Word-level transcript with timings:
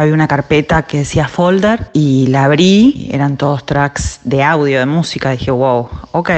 Había 0.00 0.14
una 0.14 0.28
carpeta 0.28 0.84
que 0.84 0.96
decía 0.96 1.28
folder 1.28 1.90
y 1.92 2.26
la 2.28 2.44
abrí, 2.44 3.10
eran 3.12 3.36
todos 3.36 3.66
tracks 3.66 4.20
de 4.24 4.42
audio, 4.42 4.78
de 4.78 4.86
música, 4.86 5.32
dije, 5.32 5.50
wow, 5.50 5.90
ok. 6.12 6.30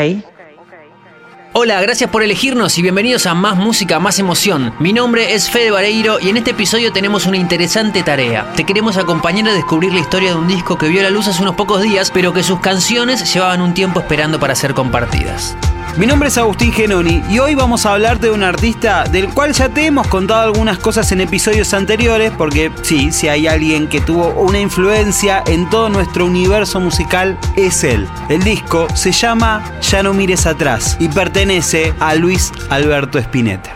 Hola, 1.53 1.81
gracias 1.81 2.11
por 2.11 2.25
elegirnos 2.25 2.77
y 2.79 2.83
bienvenidos 2.83 3.25
a 3.27 3.35
Más 3.35 3.57
Música, 3.57 4.01
Más 4.01 4.19
Emoción. 4.19 4.75
Mi 4.81 4.93
nombre 4.93 5.35
es 5.35 5.49
Fede 5.49 5.71
Vareiro 5.71 6.19
y 6.19 6.31
en 6.31 6.39
este 6.39 6.51
episodio 6.51 6.93
tenemos 6.93 7.25
una 7.27 7.37
interesante 7.37 8.03
tarea. 8.03 8.53
Te 8.57 8.65
queremos 8.65 8.97
acompañar 8.97 9.47
a 9.47 9.53
descubrir 9.53 9.95
la 9.95 10.01
historia 10.01 10.31
de 10.31 10.39
un 10.39 10.49
disco 10.49 10.77
que 10.77 10.89
vio 10.89 11.01
la 11.01 11.11
luz 11.11 11.29
hace 11.29 11.41
unos 11.41 11.55
pocos 11.55 11.83
días, 11.83 12.11
pero 12.11 12.33
que 12.33 12.43
sus 12.43 12.59
canciones 12.59 13.33
llevaban 13.33 13.63
un 13.63 13.75
tiempo 13.75 14.01
esperando 14.01 14.41
para 14.41 14.57
ser 14.57 14.75
compartidas. 14.75 15.57
Mi 15.99 16.07
nombre 16.07 16.31
es 16.31 16.39
Agustín 16.39 16.73
Genoni 16.73 17.23
y 17.29 17.39
hoy 17.39 17.55
vamos 17.55 17.85
a 17.85 17.93
hablar 17.93 18.19
de 18.19 18.31
un 18.31 18.43
artista 18.43 19.05
del 19.05 19.29
cual 19.29 19.53
ya 19.53 19.69
te 19.69 19.85
hemos 19.85 20.07
contado 20.07 20.41
algunas 20.41 20.79
cosas 20.79 21.13
en 21.13 21.21
episodios 21.21 21.75
anteriores, 21.75 22.33
porque 22.39 22.73
sí, 22.81 23.13
si 23.13 23.29
hay 23.29 23.47
alguien 23.47 23.89
que 23.89 24.01
tuvo 24.01 24.29
una 24.29 24.59
influencia 24.59 25.43
en 25.47 25.69
todo 25.69 25.91
nuestro 25.91 26.25
universo 26.25 26.81
musical, 26.81 27.39
es 27.57 27.85
él. 27.85 28.09
El 28.31 28.43
disco 28.43 28.89
se 28.95 29.13
llama 29.13 29.63
Ya 29.83 30.03
no 30.03 30.15
mires 30.15 30.47
atrás 30.47 30.97
y 30.99 31.09
pertenece 31.09 31.93
a 32.01 32.15
Luis 32.15 32.53
Alberto 32.71 33.19
Spinetta. 33.19 33.73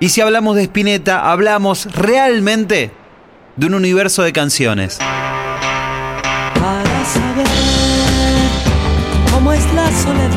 Y 0.00 0.10
si 0.10 0.20
hablamos 0.20 0.56
de 0.56 0.64
Spinetta, 0.64 1.30
hablamos 1.30 1.88
realmente 1.94 2.92
de 3.56 3.66
un 3.66 3.72
universo 3.72 4.22
de 4.22 4.34
canciones. 4.34 4.98
Para 6.60 7.04
saber 7.06 7.46
cómo 9.32 9.50
es 9.50 9.64
la 9.72 9.90
soledad. 9.92 10.33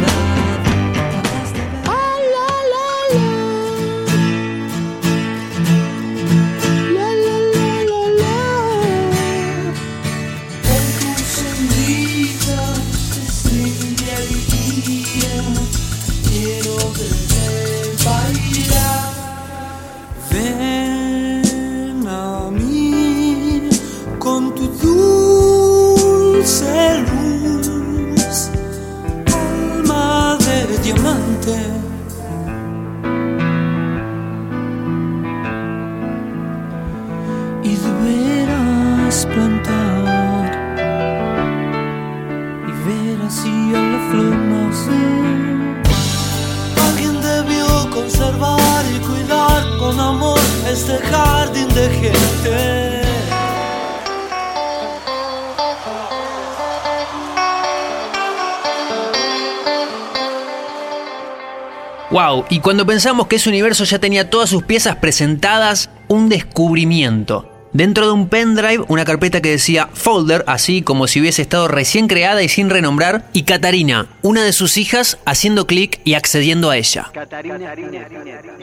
Wow, 62.09 62.45
y 62.49 62.59
cuando 62.59 62.85
pensamos 62.85 63.27
que 63.27 63.35
ese 63.35 63.49
universo 63.49 63.83
ya 63.83 63.99
tenía 63.99 64.29
todas 64.29 64.49
sus 64.49 64.63
piezas 64.63 64.95
presentadas, 64.95 65.89
un 66.07 66.29
descubrimiento. 66.29 67.51
Dentro 67.73 68.05
de 68.05 68.13
un 68.13 68.29
pendrive, 68.29 68.85
una 68.87 69.03
carpeta 69.03 69.41
que 69.41 69.49
decía 69.49 69.89
folder, 69.91 70.45
así 70.47 70.81
como 70.81 71.07
si 71.07 71.19
hubiese 71.19 71.41
estado 71.41 71.67
recién 71.67 72.07
creada 72.07 72.41
y 72.41 72.47
sin 72.47 72.69
renombrar, 72.69 73.25
y 73.33 73.43
Catarina, 73.43 74.07
una 74.21 74.45
de 74.45 74.53
sus 74.53 74.77
hijas, 74.77 75.17
haciendo 75.25 75.67
clic 75.67 75.99
y 76.05 76.13
accediendo 76.13 76.69
a 76.69 76.77
ella. 76.77 77.11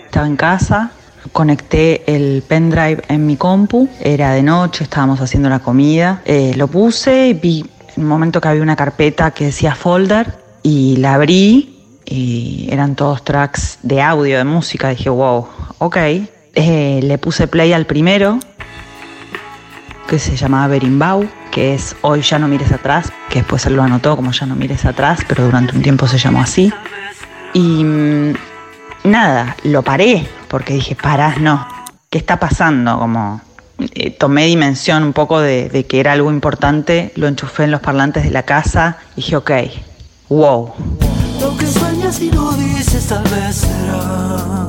Estaba 0.06 0.26
en 0.26 0.36
casa, 0.36 0.92
conecté 1.32 2.02
el 2.06 2.42
pendrive 2.48 3.02
en 3.08 3.26
mi 3.26 3.36
compu, 3.36 3.90
era 4.00 4.32
de 4.32 4.42
noche, 4.42 4.84
estábamos 4.84 5.20
haciendo 5.20 5.50
la 5.50 5.58
comida, 5.58 6.22
eh, 6.24 6.54
lo 6.56 6.68
puse 6.68 7.28
y 7.28 7.34
vi 7.34 7.66
en 7.94 8.02
un 8.04 8.08
momento 8.08 8.40
que 8.40 8.48
había 8.48 8.62
una 8.62 8.74
carpeta 8.74 9.32
que 9.32 9.44
decía 9.44 9.74
folder 9.74 10.32
y 10.62 10.96
la 10.96 11.14
abrí 11.14 11.73
y 12.04 12.68
eran 12.70 12.94
todos 12.94 13.24
tracks 13.24 13.78
de 13.82 14.02
audio, 14.02 14.38
de 14.38 14.44
música. 14.44 14.90
Dije, 14.90 15.10
wow, 15.10 15.48
ok. 15.78 15.96
Eh, 16.56 17.00
le 17.02 17.18
puse 17.18 17.48
play 17.48 17.72
al 17.72 17.86
primero, 17.86 18.38
que 20.06 20.18
se 20.18 20.36
llamaba 20.36 20.68
Berimbau, 20.68 21.28
que 21.50 21.74
es 21.74 21.96
Hoy 22.02 22.22
ya 22.22 22.38
no 22.38 22.46
mires 22.46 22.70
atrás, 22.72 23.12
que 23.28 23.40
después 23.40 23.66
él 23.66 23.74
lo 23.74 23.82
anotó 23.82 24.16
como 24.16 24.30
ya 24.32 24.46
no 24.46 24.54
mires 24.54 24.84
atrás, 24.84 25.20
pero 25.26 25.44
durante 25.44 25.74
un 25.74 25.82
tiempo 25.82 26.06
se 26.06 26.18
llamó 26.18 26.40
así. 26.42 26.72
Y 27.52 27.84
mm, 27.84 28.34
nada, 29.04 29.56
lo 29.64 29.82
paré, 29.82 30.26
porque 30.48 30.74
dije, 30.74 30.94
pará, 30.94 31.36
no, 31.40 31.66
¿qué 32.10 32.18
está 32.18 32.38
pasando? 32.38 32.98
Como 32.98 33.40
eh, 33.78 34.10
tomé 34.10 34.46
dimensión 34.46 35.02
un 35.02 35.12
poco 35.12 35.40
de, 35.40 35.86
que 35.88 36.00
era 36.00 36.12
algo 36.12 36.30
importante, 36.30 37.12
lo 37.16 37.26
enchufé 37.26 37.64
en 37.64 37.72
los 37.72 37.80
parlantes 37.80 38.24
de 38.24 38.30
la 38.30 38.44
casa 38.44 38.98
dije, 39.16 39.36
ok, 39.36 39.50
wow. 40.28 40.72
No 42.04 42.52
dices 42.52 43.06
tal 43.06 43.24
vez 43.24 43.56
será 43.56 44.68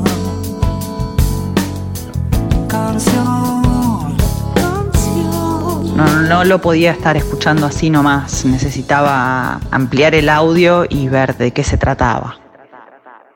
canción, 2.70 4.16
canción. 4.56 5.98
No, 5.98 6.22
no 6.22 6.46
lo 6.46 6.62
podía 6.62 6.92
estar 6.92 7.18
escuchando 7.18 7.66
así 7.66 7.90
nomás. 7.90 8.46
Necesitaba 8.46 9.60
ampliar 9.70 10.16
el 10.16 10.30
audio 10.30 10.86
y 10.90 11.10
ver 11.10 11.36
de 11.36 11.52
qué 11.52 11.66
se 11.66 11.78
trataba. 11.78 12.40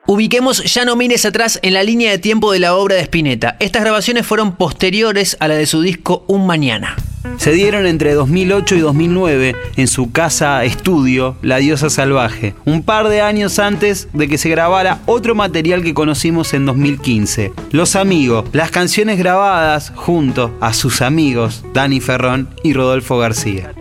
Ubiquemos 0.08 0.64
Ya 0.74 0.86
no 0.86 0.96
mires 0.96 1.26
atrás 1.26 1.60
en 1.62 1.74
la 1.74 1.84
línea 1.84 2.10
de 2.10 2.20
tiempo 2.20 2.54
de 2.54 2.60
la 2.60 2.76
obra 2.76 2.96
de 2.96 3.02
Spinetta. 3.02 3.58
Estas 3.60 3.82
grabaciones 3.82 4.26
fueron 4.26 4.56
posteriores 4.56 5.36
a 5.42 5.50
la 5.50 5.56
de 5.56 5.66
su 5.66 5.82
disco 5.82 6.24
Un 6.28 6.48
Mañana 6.48 6.96
se 7.38 7.52
dieron 7.52 7.86
entre 7.86 8.14
2008 8.14 8.76
y 8.76 8.80
2009 8.80 9.56
en 9.78 9.88
su 9.88 10.12
casa 10.12 10.64
estudio 10.64 11.36
La 11.42 11.58
Diosa 11.58 11.90
Salvaje, 11.90 12.56
un 12.66 12.84
par 12.84 13.08
de 13.08 13.22
años 13.22 13.60
antes 13.60 14.08
de 14.14 14.28
que 14.28 14.38
se 14.38 14.50
grabara 14.50 15.00
otro 15.06 15.36
material 15.36 15.84
que 15.84 15.94
conocimos 15.94 16.54
en 16.54 16.66
2015. 16.66 17.54
Los 17.72 17.96
amigos, 17.96 18.46
las 18.54 18.72
canciones 18.72 19.18
grabadas 19.18 19.92
junto 19.96 20.56
a 20.62 20.74
sus 20.74 21.02
amigos 21.02 21.64
Dani 21.74 22.00
Ferrón 22.00 22.50
y 22.64 22.74
Rodolfo 22.74 23.18
García. 23.18 23.72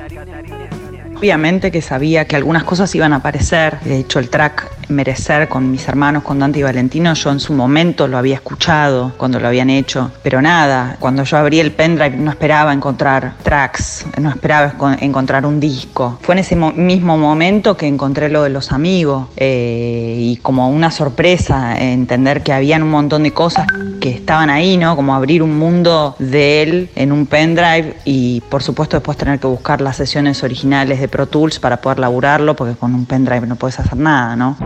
Obviamente 1.17 1.73
que 1.73 1.83
sabía 1.83 2.27
que 2.27 2.37
algunas 2.37 2.63
cosas 2.63 2.95
iban 2.95 3.13
a 3.13 3.17
aparecer. 3.17 3.81
De 3.81 3.99
hecho, 3.99 4.21
el 4.21 4.31
track 4.31 4.78
Merecer 4.89 5.49
con 5.49 5.71
mis 5.71 5.87
hermanos, 5.89 6.23
con 6.23 6.39
Dante 6.39 6.61
y 6.61 6.63
Valentino, 6.63 7.15
yo 7.15 7.31
en 7.31 7.41
su 7.41 7.53
momento 7.53 8.09
lo 8.09 8.19
había 8.19 8.35
escuchado 8.35 9.13
cuando 9.17 9.39
lo 9.39 9.49
habían 9.49 9.71
hecho. 9.71 10.11
Pero 10.23 10.41
nada, 10.41 10.97
cuando 10.99 11.25
yo 11.25 11.37
abrí 11.37 11.61
el 11.61 11.73
pendrive 11.73 12.17
no 12.17 12.31
esperaba 12.31 12.73
encontrar 12.73 13.35
tracks, 13.43 14.07
no 14.21 14.31
esperaba 14.31 14.75
encontrar 15.01 15.47
un 15.47 15.61
disco. 15.61 16.19
Fue 16.23 16.35
en 16.35 16.41
ese 16.41 16.57
mismo 16.57 17.19
momento 17.19 17.77
que 17.77 17.87
encontré 17.87 18.29
lo 18.29 18.43
de 18.43 18.51
los 18.51 18.73
amigos 18.73 19.29
eh, 19.37 20.17
y 20.19 20.37
como 20.39 20.69
una 20.71 20.91
sorpresa 20.91 21.79
entender 21.79 22.43
que 22.43 22.53
habían 22.53 22.83
un 22.83 22.91
montón 22.91 23.23
de 23.23 23.33
cosas 23.33 23.67
que 24.01 24.11
estaban 24.11 24.51
ahí, 24.51 24.77
¿no? 24.77 24.97
Como 24.97 25.15
abrir 25.15 25.43
un 25.43 25.59
mundo 25.59 26.15
de 26.19 26.63
él 26.63 26.91
en 26.95 27.13
un 27.13 27.27
pendrive 27.27 27.97
y 28.05 28.41
por 28.49 28.63
supuesto 28.63 28.97
después 28.97 29.19
tener 29.19 29.39
que 29.39 29.47
buscar 29.47 29.81
las 29.81 29.97
sesiones 29.97 30.43
originales 30.43 31.01
de 31.01 31.09
Pro 31.09 31.27
Tools 31.27 31.59
para 31.59 31.81
poder 31.81 31.99
laburarlo, 31.99 32.55
porque 32.57 32.75
con 32.75 32.95
un 32.95 33.07
pendrive 33.07 33.47
no 33.47 33.57
puedes 33.57 33.79
hacer 33.81 33.97
nada, 33.97 34.37
¿no? 34.37 34.57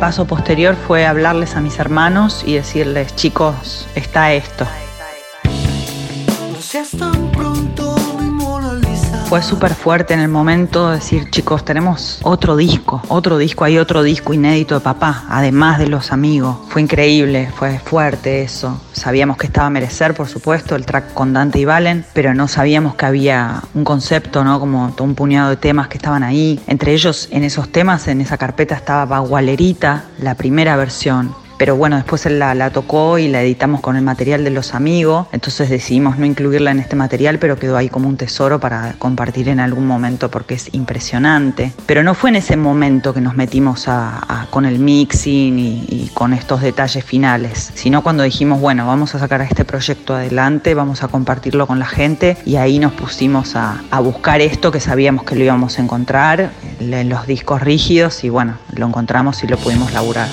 Paso 0.00 0.26
posterior 0.26 0.76
fue 0.76 1.06
hablarles 1.06 1.56
a 1.56 1.60
mis 1.62 1.78
hermanos 1.78 2.42
y 2.46 2.54
decirles, 2.54 3.16
chicos, 3.16 3.88
está 3.94 4.34
esto. 4.34 4.66
Fue 9.28 9.42
súper 9.42 9.74
fuerte 9.74 10.14
en 10.14 10.20
el 10.20 10.28
momento 10.28 10.88
decir, 10.88 11.28
chicos, 11.30 11.64
tenemos 11.64 12.20
otro 12.22 12.56
disco, 12.56 13.02
otro 13.08 13.38
disco, 13.38 13.64
hay 13.64 13.76
otro 13.76 14.04
disco 14.04 14.32
inédito 14.32 14.76
de 14.76 14.80
papá, 14.80 15.24
además 15.28 15.80
de 15.80 15.88
los 15.88 16.12
amigos. 16.12 16.56
Fue 16.68 16.80
increíble, 16.80 17.50
fue 17.56 17.80
fuerte 17.80 18.42
eso. 18.42 18.80
Sabíamos 18.92 19.36
que 19.36 19.48
estaba 19.48 19.66
a 19.66 19.70
merecer, 19.70 20.14
por 20.14 20.28
supuesto, 20.28 20.76
el 20.76 20.86
track 20.86 21.12
con 21.12 21.32
Dante 21.32 21.58
y 21.58 21.64
Valen, 21.64 22.06
pero 22.12 22.34
no 22.34 22.46
sabíamos 22.46 22.94
que 22.94 23.04
había 23.04 23.62
un 23.74 23.82
concepto, 23.82 24.44
¿no? 24.44 24.60
Como 24.60 24.94
un 24.96 25.14
puñado 25.16 25.50
de 25.50 25.56
temas 25.56 25.88
que 25.88 25.98
estaban 25.98 26.22
ahí. 26.22 26.60
Entre 26.68 26.92
ellos, 26.92 27.28
en 27.32 27.42
esos 27.42 27.72
temas, 27.72 28.06
en 28.06 28.20
esa 28.20 28.38
carpeta 28.38 28.76
estaba 28.76 29.06
Bagualerita, 29.06 30.04
la 30.20 30.36
primera 30.36 30.76
versión 30.76 31.34
pero 31.58 31.76
bueno, 31.76 31.96
después 31.96 32.26
él 32.26 32.38
la, 32.38 32.70
tocó 32.70 33.18
y 33.18 33.28
la 33.28 33.42
editamos 33.42 33.80
con 33.80 33.96
el 33.96 34.02
material 34.02 34.44
de 34.44 34.50
los 34.50 34.74
amigos, 34.74 35.26
entonces 35.32 35.70
decidimos 35.70 36.18
no 36.18 36.26
incluirla 36.26 36.70
en 36.70 36.80
este 36.80 36.96
material, 36.96 37.38
pero 37.38 37.58
quedó 37.58 37.76
ahí 37.76 37.88
como 37.88 38.08
un 38.08 38.16
tesoro 38.16 38.60
para 38.60 38.94
compartir 38.98 39.48
en 39.48 39.60
algún 39.60 39.86
momento 39.86 40.30
porque 40.30 40.54
es 40.54 40.74
impresionante. 40.74 41.72
Pero 41.86 42.02
no 42.02 42.14
fue 42.14 42.30
en 42.30 42.36
ese 42.36 42.56
momento 42.56 43.14
que 43.14 43.20
nos 43.20 43.36
metimos 43.36 43.88
a, 43.88 44.46
con 44.50 44.64
el 44.64 44.78
mixing 44.78 45.58
y, 45.58 46.10
con 46.14 46.32
estos 46.32 46.62
detalles 46.62 47.04
finales, 47.04 47.72
sino 47.74 48.02
cuando 48.02 48.22
dijimos, 48.22 48.60
bueno, 48.60 48.86
vamos 48.86 49.14
a 49.14 49.18
sacar 49.18 49.40
este 49.42 49.64
proyecto 49.64 50.14
adelante, 50.14 50.74
vamos 50.74 51.02
a 51.02 51.08
compartirlo 51.08 51.66
con 51.66 51.78
la 51.78 51.86
gente 51.86 52.36
y 52.46 52.56
ahí 52.56 52.78
nos 52.78 52.92
pusimos 52.92 53.54
a, 53.56 53.82
a 53.90 54.00
buscar 54.00 54.40
esto 54.40 54.70
que 54.70 54.80
sabíamos 54.80 55.24
que 55.24 55.34
lo 55.34 55.44
íbamos 55.44 55.78
a 55.78 55.82
encontrar 55.82 56.50
en 56.80 57.08
los 57.08 57.26
discos 57.26 57.60
rígidos 57.62 58.24
y 58.24 58.28
bueno, 58.30 58.58
lo 58.74 58.86
encontramos 58.86 59.42
y 59.42 59.46
lo 59.46 59.58
pudimos 59.58 59.92
laburar. 59.92 60.28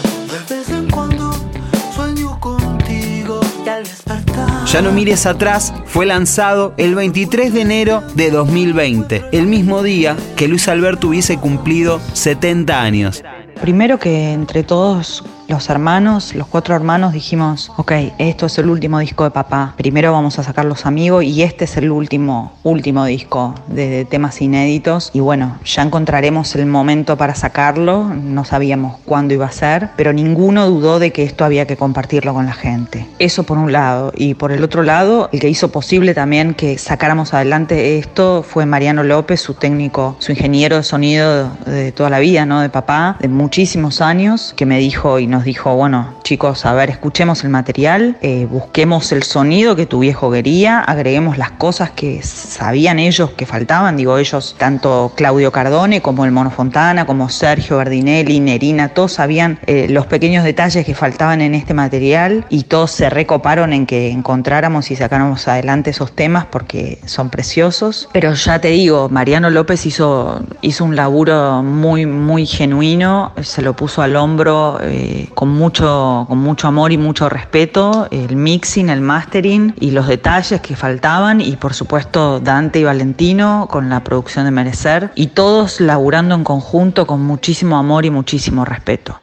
Ya 4.74 4.82
no 4.82 4.92
mires 4.92 5.28
atrás 5.28 5.72
fue 5.86 6.08
lanzado 6.08 6.74
el 6.78 6.96
23 6.96 7.54
de 7.54 7.62
enero 7.62 8.02
de 8.16 8.32
2020, 8.32 9.24
el 9.32 9.46
mismo 9.46 9.84
día 9.84 10.18
que 10.36 10.48
Luis 10.48 10.68
Alberto 10.68 11.10
hubiese 11.10 11.38
cumplido 11.38 12.02
70 12.14 12.82
años. 12.82 13.24
Primero 13.62 14.00
que 14.00 14.32
entre 14.32 14.64
todos 14.64 15.24
los 15.54 15.70
hermanos, 15.70 16.34
los 16.34 16.48
cuatro 16.48 16.76
hermanos, 16.76 17.14
dijimos, 17.14 17.72
ok, 17.78 17.92
esto 18.18 18.48
es 18.48 18.58
el 18.58 18.70
último 18.70 18.98
disco 18.98 19.24
de 19.24 19.30
papá. 19.30 19.76
Primero 19.78 20.12
vamos 20.12 20.40
a 20.40 20.44
sacar 20.44 20.66
los 20.66 20.88
amigos 20.88 21.24
y 21.26 21.44
este 21.44 21.66
es 21.66 21.78
el 21.78 21.92
último, 21.92 22.54
último 22.64 23.06
disco 23.06 23.54
de, 23.68 24.04
temas 24.06 24.42
inéditos. 24.42 25.12
Y 25.14 25.20
bueno, 25.20 25.60
ya 25.64 25.84
encontraremos 25.84 26.56
el 26.56 26.66
momento 26.66 27.18
para 27.18 27.36
sacarlo. 27.36 28.06
No 28.06 28.46
sabíamos 28.46 28.98
cuándo 29.06 29.36
iba 29.36 29.46
a 29.46 29.52
ser, 29.52 29.90
pero 29.96 30.12
ninguno 30.12 30.68
dudó 30.68 30.98
de 30.98 31.12
que 31.12 31.22
esto 31.22 31.46
había 31.46 31.68
que 31.68 31.78
compartirlo 31.78 32.34
con 32.34 32.48
la 32.48 32.54
gente. 32.54 33.06
Eso 33.20 33.44
por 33.44 33.60
un 33.60 33.72
lado. 33.72 34.12
Y 34.16 34.34
por 34.34 34.52
el 34.52 34.64
otro 34.64 34.82
lado, 34.82 35.30
el 35.34 35.40
que 35.40 35.50
hizo 35.50 35.72
posible 35.72 36.16
también 36.16 36.56
que 36.56 36.80
sacáramos 36.80 37.36
adelante 37.36 38.00
esto 38.00 38.42
fue 38.42 38.66
Mariano 38.66 39.04
López, 39.04 39.40
su 39.40 39.54
técnico, 39.54 40.16
su 40.18 40.32
ingeniero 40.32 40.78
de 40.78 40.84
sonido 40.84 41.52
de 41.68 41.92
toda 41.92 42.10
la 42.10 42.18
vida, 42.18 42.48
¿no? 42.48 42.60
De 42.62 42.70
papá, 42.70 43.18
de 43.20 43.28
muchísimos 43.28 44.02
años, 44.02 44.56
que 44.58 44.66
me 44.66 44.80
dijo 44.80 45.20
y 45.20 45.28
nos 45.28 45.43
dijo, 45.46 45.76
bueno, 45.76 46.14
chicos, 46.24 46.66
a 46.66 46.74
ver, 46.74 46.90
escuchemos 46.90 47.44
el 47.44 47.50
material, 47.50 48.18
eh, 48.22 48.48
busquemos 48.50 49.12
el 49.12 49.24
sonido 49.24 49.76
que 49.76 49.86
tu 49.86 50.00
viejo 50.00 50.32
quería, 50.32 50.80
agreguemos 50.80 51.38
las 51.38 51.52
cosas 51.52 51.92
que 51.92 52.22
sabían 52.24 53.00
ellos 53.00 53.32
que 53.32 53.46
faltaban, 53.46 53.98
digo 53.98 54.18
ellos, 54.18 54.56
tanto 54.58 55.12
Claudio 55.16 55.52
Cardone 55.52 56.02
como 56.02 56.26
el 56.26 56.32
Mono 56.32 56.52
Fontana, 56.52 57.06
como 57.06 57.30
Sergio 57.30 57.78
Bardinelli, 57.78 58.40
Nerina, 58.40 58.90
todos 58.90 59.14
sabían 59.14 59.60
eh, 59.68 59.88
los 59.90 60.06
pequeños 60.06 60.44
detalles 60.44 60.86
que 60.86 60.96
faltaban 60.96 61.42
en 61.42 61.56
este 61.56 61.74
material 61.74 62.46
y 62.50 62.64
todos 62.64 62.92
se 62.92 63.10
recoparon 63.10 63.74
en 63.74 63.86
que 63.86 64.12
encontráramos 64.12 64.92
y 64.92 64.96
sacáramos 64.96 65.48
adelante 65.48 65.92
esos 65.92 66.12
temas 66.14 66.46
porque 66.46 67.00
son 67.06 67.30
preciosos. 67.30 68.10
Pero 68.12 68.34
ya 68.34 68.60
te 68.60 68.70
digo, 68.70 69.10
Mariano 69.10 69.50
López 69.50 69.86
hizo, 69.86 70.42
hizo 70.62 70.86
un 70.86 70.96
laburo 70.96 71.64
muy, 71.64 72.06
muy 72.06 72.46
genuino, 72.46 73.34
se 73.42 73.62
lo 73.62 73.76
puso 73.76 74.02
al 74.02 74.16
hombro. 74.16 74.80
Eh, 74.82 75.30
con, 75.34 75.50
mucho, 75.50 76.26
con 76.28 76.38
mucho 76.38 76.68
amor 76.68 76.92
y 76.92 76.98
mucho 76.98 77.30
respeto, 77.30 78.08
el 78.12 78.36
mixing, 78.36 78.90
el 78.90 79.02
mastering 79.02 79.76
y 79.80 79.92
los 79.92 80.08
detalles 80.08 80.62
que 80.62 80.76
faltaban 80.76 81.42
y 81.42 81.56
por 81.56 81.74
supuesto 81.74 82.40
Dante 82.40 82.80
y 82.80 82.84
Valentino 82.84 83.68
con 83.70 83.90
la 83.90 84.04
producción 84.04 84.46
de 84.46 84.52
Merecer 84.52 85.12
y 85.16 85.28
todos 85.28 85.80
laburando 85.80 86.36
en 86.36 86.44
conjunto 86.44 87.08
con 87.08 87.22
muchísimo 87.22 87.78
amor 87.78 88.06
y 88.06 88.10
muchísimo 88.10 88.66
respeto. 88.66 89.22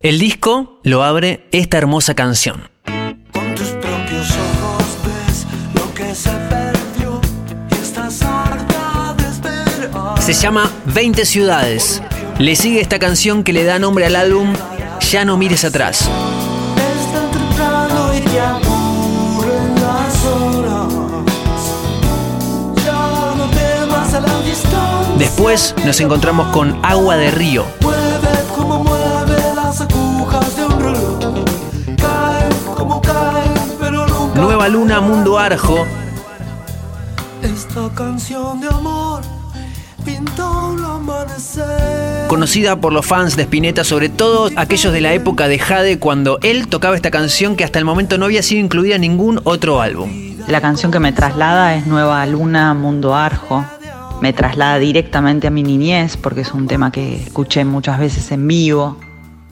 El 0.00 0.18
disco 0.18 0.80
lo 0.82 1.04
abre 1.04 1.46
esta 1.52 1.78
hermosa 1.78 2.14
canción. 2.14 2.68
Se 10.20 10.32
llama 10.34 10.70
20 10.86 11.24
ciudades. 11.24 12.02
Le 12.38 12.56
sigue 12.56 12.80
esta 12.80 12.98
canción 12.98 13.44
que 13.44 13.52
le 13.52 13.64
da 13.64 13.78
nombre 13.78 14.06
al 14.06 14.16
álbum 14.16 14.52
ya 15.12 15.26
no 15.26 15.36
mires 15.36 15.62
atrás. 15.62 16.08
Después 25.18 25.74
nos 25.84 26.00
encontramos 26.00 26.48
con 26.48 26.82
Agua 26.82 27.18
de 27.18 27.30
Río. 27.30 27.66
Nueva 34.34 34.68
Luna, 34.68 35.02
Mundo 35.02 35.38
Arjo. 35.38 35.84
Esta 37.42 37.90
canción 37.94 38.62
de 38.62 38.68
amor 38.68 39.41
Conocida 42.28 42.80
por 42.80 42.92
los 42.92 43.04
fans 43.04 43.36
de 43.36 43.42
Spinetta, 43.42 43.84
sobre 43.84 44.08
todo 44.08 44.48
aquellos 44.56 44.92
de 44.92 45.00
la 45.00 45.12
época 45.12 45.48
de 45.48 45.58
Jade, 45.58 45.98
cuando 45.98 46.38
él 46.42 46.68
tocaba 46.68 46.96
esta 46.96 47.10
canción 47.10 47.56
que 47.56 47.64
hasta 47.64 47.78
el 47.78 47.84
momento 47.84 48.16
no 48.16 48.24
había 48.24 48.42
sido 48.42 48.64
incluida 48.64 48.94
en 48.94 49.02
ningún 49.02 49.40
otro 49.44 49.82
álbum. 49.82 50.10
La 50.48 50.60
canción 50.60 50.90
que 50.90 50.98
me 50.98 51.12
traslada 51.12 51.74
es 51.76 51.86
Nueva 51.86 52.24
Luna, 52.26 52.74
Mundo 52.74 53.14
Arjo. 53.14 53.64
Me 54.20 54.32
traslada 54.32 54.78
directamente 54.78 55.46
a 55.46 55.50
mi 55.50 55.62
niñez 55.62 56.16
porque 56.16 56.40
es 56.40 56.52
un 56.52 56.66
tema 56.66 56.90
que 56.90 57.22
escuché 57.22 57.64
muchas 57.64 57.98
veces 57.98 58.32
en 58.32 58.46
vivo. 58.48 58.96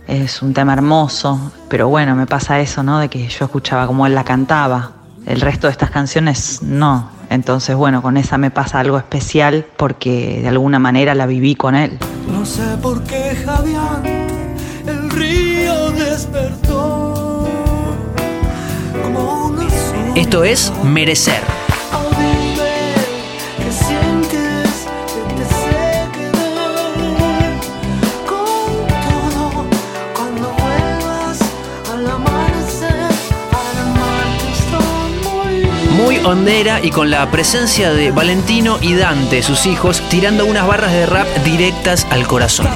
Es 0.08 0.42
un 0.42 0.54
tema 0.54 0.72
hermoso, 0.72 1.52
pero 1.68 1.88
bueno, 1.88 2.16
me 2.16 2.26
pasa 2.26 2.60
eso, 2.60 2.82
¿no? 2.82 2.98
De 2.98 3.08
que 3.08 3.28
yo 3.28 3.44
escuchaba 3.44 3.86
como 3.86 4.06
él 4.06 4.14
la 4.14 4.24
cantaba. 4.24 4.92
El 5.26 5.40
resto 5.40 5.66
de 5.66 5.72
estas 5.72 5.90
canciones 5.90 6.62
no, 6.62 7.10
entonces, 7.30 7.76
bueno, 7.76 8.02
con 8.02 8.16
esa 8.16 8.38
me 8.38 8.50
pasa 8.50 8.80
algo 8.80 8.98
especial 8.98 9.64
porque 9.76 10.40
de 10.42 10.48
alguna 10.48 10.80
manera 10.80 11.14
la 11.14 11.26
viví 11.26 11.54
con 11.54 11.76
él. 11.76 11.96
No 12.30 12.44
sé 12.44 12.76
por 12.82 13.04
qué 13.04 13.36
Javián, 13.46 14.02
el 14.84 15.08
río 15.10 15.90
despertó. 15.92 17.48
Como 19.04 19.54
Esto 20.16 20.42
es 20.42 20.72
merecer. 20.82 21.59
Hondera 36.24 36.80
y 36.82 36.90
con 36.90 37.10
la 37.10 37.30
presencia 37.30 37.92
de 37.92 38.10
Valentino 38.10 38.78
y 38.80 38.94
Dante, 38.94 39.42
sus 39.42 39.66
hijos, 39.66 40.00
tirando 40.08 40.46
unas 40.46 40.66
barras 40.66 40.92
de 40.92 41.06
rap 41.06 41.26
directas 41.44 42.06
al 42.10 42.26
corazón. 42.26 42.66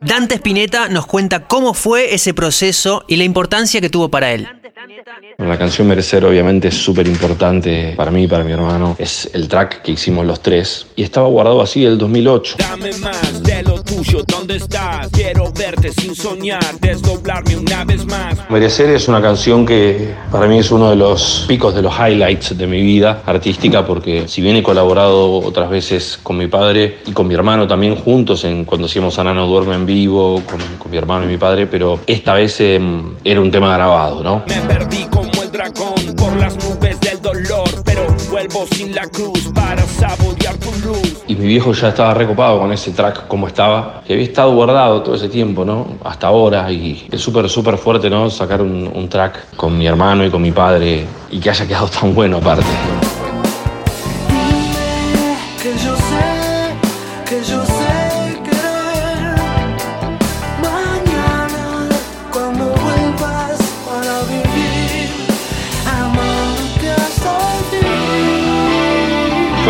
Dante 0.00 0.34
Spinetta 0.34 0.88
nos 0.88 1.06
cuenta 1.06 1.46
cómo 1.46 1.74
fue 1.74 2.14
ese 2.14 2.34
proceso 2.34 3.04
y 3.08 3.16
la 3.16 3.24
importancia 3.24 3.80
que 3.80 3.90
tuvo 3.90 4.10
para 4.10 4.32
él. 4.32 4.48
La 5.40 5.56
canción 5.56 5.88
Merecer 5.88 6.22
obviamente 6.26 6.68
es 6.68 6.74
súper 6.74 7.08
importante 7.08 7.94
para 7.96 8.10
mí 8.10 8.24
y 8.24 8.26
para 8.26 8.44
mi 8.44 8.52
hermano. 8.52 8.94
Es 8.98 9.30
el 9.32 9.48
track 9.48 9.80
que 9.80 9.92
hicimos 9.92 10.26
los 10.26 10.42
tres 10.42 10.86
y 10.96 11.02
estaba 11.02 11.28
guardado 11.28 11.62
así 11.62 11.82
el 11.82 11.96
2008. 11.96 12.56
Dame 12.58 12.90
más 12.98 13.42
de 13.42 13.62
lo 13.62 13.82
tuyo, 13.82 14.22
¿dónde 14.26 14.56
estás? 14.56 15.08
Quiero 15.10 15.50
verte 15.50 15.92
sin 15.92 16.14
soñar, 16.14 16.78
desdoblarme 16.78 17.56
una 17.56 17.84
vez 17.86 18.04
más. 18.04 18.50
Merecer 18.50 18.90
es 18.90 19.08
una 19.08 19.22
canción 19.22 19.64
que 19.64 20.14
para 20.30 20.46
mí 20.46 20.58
es 20.58 20.70
uno 20.70 20.90
de 20.90 20.96
los 20.96 21.46
picos 21.48 21.74
de 21.74 21.80
los 21.80 21.94
highlights 21.94 22.58
de 22.58 22.66
mi 22.66 22.82
vida 22.82 23.22
artística 23.24 23.86
porque 23.86 24.28
si 24.28 24.42
bien 24.42 24.56
he 24.56 24.62
colaborado 24.62 25.38
otras 25.38 25.70
veces 25.70 26.20
con 26.22 26.36
mi 26.36 26.48
padre 26.48 26.98
y 27.06 27.12
con 27.12 27.26
mi 27.26 27.34
hermano 27.34 27.66
también 27.66 27.96
juntos 27.96 28.44
en 28.44 28.66
cuando 28.66 28.88
hacíamos 28.88 29.18
Anano 29.18 29.46
Duerme 29.46 29.74
en 29.74 29.86
vivo 29.86 30.42
con, 30.44 30.90
mi 30.90 30.96
hermano 30.98 31.24
y 31.24 31.28
mi 31.28 31.38
padre, 31.38 31.66
pero 31.66 32.00
esta 32.06 32.34
vez 32.34 32.60
em, 32.60 33.14
era 33.24 33.40
un 33.40 33.50
tema 33.50 33.74
grabado, 33.74 34.22
¿no? 34.22 34.42
Me 34.46 34.60
perdí 34.62 35.06
por 36.16 36.36
las 36.36 36.54
nubes 36.64 37.00
del 37.00 37.20
dolor, 37.20 37.68
pero 37.84 38.06
vuelvo 38.30 38.66
sin 38.72 38.94
la 38.94 39.06
cruz 39.08 39.50
para 39.52 39.82
saborear 39.82 40.56
tu 40.58 40.70
luz. 40.86 41.24
Y 41.26 41.34
mi 41.34 41.48
viejo 41.48 41.72
ya 41.72 41.88
estaba 41.88 42.14
recopado 42.14 42.60
con 42.60 42.72
ese 42.72 42.92
track 42.92 43.26
como 43.26 43.48
estaba, 43.48 44.02
que 44.06 44.12
había 44.12 44.26
estado 44.26 44.54
guardado 44.54 45.02
todo 45.02 45.16
ese 45.16 45.28
tiempo, 45.28 45.64
¿no? 45.64 45.98
Hasta 46.04 46.28
ahora, 46.28 46.70
y 46.70 47.08
es 47.10 47.20
súper, 47.20 47.48
súper 47.48 47.78
fuerte, 47.78 48.08
¿no? 48.08 48.30
Sacar 48.30 48.62
un, 48.62 48.90
un 48.94 49.08
track 49.08 49.56
con 49.56 49.76
mi 49.76 49.86
hermano 49.86 50.24
y 50.24 50.30
con 50.30 50.40
mi 50.40 50.52
padre 50.52 51.04
y 51.30 51.40
que 51.40 51.50
haya 51.50 51.66
quedado 51.66 51.88
tan 51.88 52.14
bueno 52.14 52.36
aparte. 52.36 52.64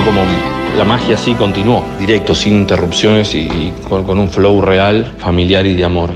Como, 0.05 0.23
la 0.77 0.85
magia 0.85 1.17
sí 1.17 1.35
continuó, 1.35 1.85
directo, 1.99 2.35
sin 2.35 2.55
interrupciones 2.55 3.35
y, 3.35 3.73
con, 3.89 4.05
con 4.05 4.19
un 4.19 4.31
flow 4.31 4.61
real, 4.63 5.15
familiar 5.19 5.67
y 5.67 5.75
de 5.75 5.85
amor. 5.85 6.11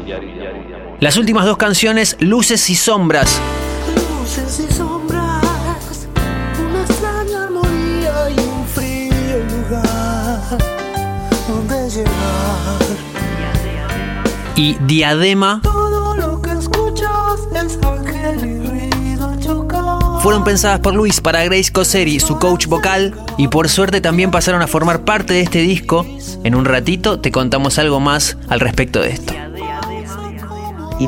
Las 1.00 1.16
últimas 1.16 1.44
dos 1.44 1.56
canciones, 1.56 2.16
Luces 2.20 2.70
y 2.70 2.74
Sombras, 2.74 3.40
Luces 3.94 4.66
y 4.68 4.72
sombras, 4.72 6.08
una 6.58 6.80
extraña 6.82 7.44
armonía 7.44 8.30
y 8.30 8.40
un 8.40 8.66
frío 8.66 9.38
lugar 9.58 10.58
donde 11.48 11.90
llegar. 11.90 12.14
y 14.56 14.74
Diadema 14.86 15.60
Todo 15.62 16.14
lo 16.14 16.40
que 16.40 16.52
escuchas 16.52 17.40
es 17.54 17.78
ángel 17.84 18.73
fueron 20.24 20.42
pensadas 20.42 20.80
por 20.80 20.94
Luis 20.94 21.20
para 21.20 21.44
Grace 21.44 21.70
Cosseri, 21.70 22.18
su 22.18 22.38
coach 22.38 22.66
vocal, 22.66 23.12
y 23.36 23.48
por 23.48 23.68
suerte 23.68 24.00
también 24.00 24.30
pasaron 24.30 24.62
a 24.62 24.66
formar 24.66 25.04
parte 25.04 25.34
de 25.34 25.42
este 25.42 25.58
disco. 25.58 26.06
En 26.44 26.54
un 26.54 26.64
ratito 26.64 27.20
te 27.20 27.30
contamos 27.30 27.78
algo 27.78 28.00
más 28.00 28.38
al 28.48 28.60
respecto 28.60 29.02
de 29.02 29.10
esto. 29.10 29.43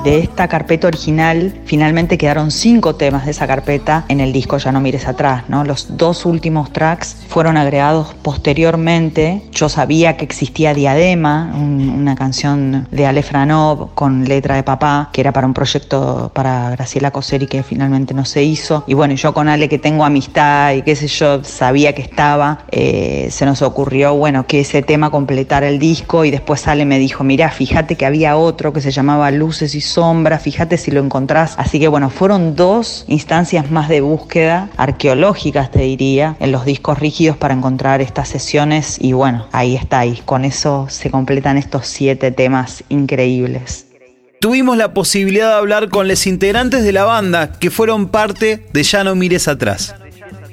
De 0.04 0.18
esta 0.18 0.46
carpeta 0.48 0.86
original, 0.88 1.52
finalmente 1.64 2.18
quedaron 2.18 2.50
cinco 2.50 2.94
temas 2.96 3.24
de 3.24 3.30
esa 3.32 3.46
carpeta 3.46 4.04
en 4.08 4.20
el 4.20 4.32
disco 4.32 4.58
Ya 4.58 4.70
no 4.72 4.80
mires 4.80 5.06
atrás, 5.08 5.44
¿no? 5.48 5.64
Los 5.64 5.96
dos 5.96 6.26
últimos 6.26 6.72
tracks 6.72 7.16
fueron 7.28 7.56
agregados 7.56 8.14
posteriormente. 8.22 9.42
Yo 9.52 9.68
sabía 9.68 10.16
que 10.16 10.24
existía 10.24 10.74
Diadema, 10.74 11.52
un- 11.54 11.88
una 11.90 12.14
canción 12.14 12.86
de 12.90 13.06
Ale 13.06 13.22
Franov 13.22 13.94
con 13.94 14.24
letra 14.24 14.54
de 14.56 14.62
papá, 14.62 15.10
que 15.12 15.20
era 15.20 15.32
para 15.32 15.46
un 15.46 15.54
proyecto 15.54 16.30
para 16.34 16.70
Graciela 16.70 17.10
Coseri 17.10 17.46
que 17.46 17.62
finalmente 17.62 18.14
no 18.14 18.24
se 18.24 18.42
hizo. 18.42 18.84
Y 18.86 18.94
bueno, 18.94 19.14
yo 19.14 19.32
con 19.34 19.48
Ale 19.48 19.68
que 19.68 19.78
tengo 19.78 20.04
amistad 20.04 20.72
y 20.74 20.82
qué 20.82 20.96
sé 20.96 21.08
yo, 21.08 21.42
sabía 21.44 21.94
que 21.94 22.02
estaba, 22.02 22.60
eh, 22.70 23.28
se 23.30 23.44
nos 23.46 23.62
ocurrió, 23.62 24.14
bueno, 24.14 24.46
que 24.46 24.60
ese 24.60 24.82
tema 24.82 25.10
completara 25.10 25.68
el 25.68 25.78
disco 25.78 26.24
y 26.24 26.30
después 26.30 26.66
Ale 26.68 26.84
me 26.84 26.98
dijo, 26.98 27.24
mirá, 27.24 27.50
fíjate 27.50 27.96
que 27.96 28.06
había 28.06 28.36
otro 28.36 28.72
que 28.72 28.80
se 28.80 28.90
llamaba 28.90 29.30
Luces 29.30 29.74
y 29.74 29.80
Sombras, 29.88 30.42
fíjate 30.42 30.78
si 30.78 30.90
lo 30.90 31.00
encontrás. 31.00 31.54
Así 31.58 31.78
que 31.80 31.88
bueno, 31.88 32.10
fueron 32.10 32.56
dos 32.56 33.04
instancias 33.08 33.70
más 33.70 33.88
de 33.88 34.00
búsqueda, 34.00 34.68
arqueológicas 34.76 35.70
te 35.70 35.80
diría, 35.80 36.36
en 36.40 36.52
los 36.52 36.64
discos 36.64 36.98
rígidos 36.98 37.36
para 37.36 37.54
encontrar 37.54 38.00
estas 38.00 38.28
sesiones 38.28 38.98
y 39.00 39.12
bueno, 39.12 39.46
ahí 39.52 39.76
está, 39.76 40.04
y 40.06 40.16
con 40.16 40.44
eso 40.44 40.86
se 40.88 41.10
completan 41.10 41.58
estos 41.58 41.86
siete 41.86 42.30
temas 42.30 42.84
increíbles. 42.88 43.86
Tuvimos 44.40 44.76
la 44.76 44.92
posibilidad 44.92 45.48
de 45.48 45.54
hablar 45.54 45.88
con 45.88 46.08
los 46.08 46.26
integrantes 46.26 46.84
de 46.84 46.92
la 46.92 47.04
banda 47.04 47.52
que 47.58 47.70
fueron 47.70 48.08
parte 48.08 48.66
de 48.72 48.82
Ya 48.82 49.02
no 49.02 49.14
mires 49.14 49.48
atrás. 49.48 49.94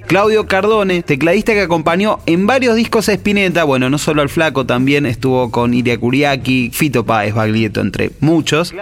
Claudio 0.07 0.47
Cardone, 0.47 1.01
tecladista 1.01 1.53
que 1.53 1.61
acompañó 1.61 2.19
en 2.25 2.45
varios 2.45 2.75
discos 2.75 3.09
a 3.09 3.13
Spinetta, 3.13 3.63
bueno, 3.63 3.89
no 3.89 3.97
solo 3.97 4.21
al 4.21 4.29
Flaco, 4.29 4.65
también 4.65 5.05
estuvo 5.05 5.49
con 5.49 5.73
Iria 5.73 5.99
Kuriaki, 5.99 6.69
Fito 6.71 7.05
Páez 7.05 7.33
Baglietto, 7.33 7.81
entre 7.81 8.11
muchos. 8.19 8.73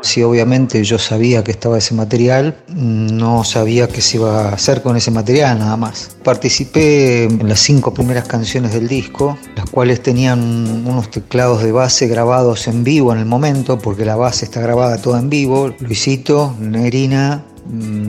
Sí, 0.00 0.22
obviamente 0.22 0.84
yo 0.84 0.98
sabía 0.98 1.42
que 1.42 1.50
estaba 1.50 1.78
ese 1.78 1.94
material, 1.94 2.56
no 2.68 3.42
sabía 3.44 3.88
qué 3.88 4.00
se 4.00 4.18
iba 4.18 4.48
a 4.48 4.54
hacer 4.54 4.82
con 4.82 4.96
ese 4.96 5.10
material 5.10 5.58
nada 5.58 5.76
más. 5.76 6.16
Participé 6.22 7.24
en 7.24 7.48
las 7.48 7.60
cinco 7.60 7.94
primeras 7.94 8.28
canciones 8.28 8.72
del 8.72 8.86
disco, 8.86 9.38
las 9.56 9.68
cuales 9.70 10.02
tenían 10.02 10.40
unos 10.86 11.10
teclados 11.10 11.62
de 11.62 11.72
base 11.72 12.06
grabados 12.06 12.68
en 12.68 12.84
vivo 12.84 13.12
en 13.12 13.18
el 13.18 13.26
momento, 13.26 13.78
porque 13.78 14.04
la 14.04 14.16
base 14.16 14.44
está 14.44 14.60
grabada 14.60 15.00
toda 15.00 15.20
en 15.20 15.30
vivo. 15.30 15.74
Luisito, 15.80 16.54
Nerina, 16.60 17.42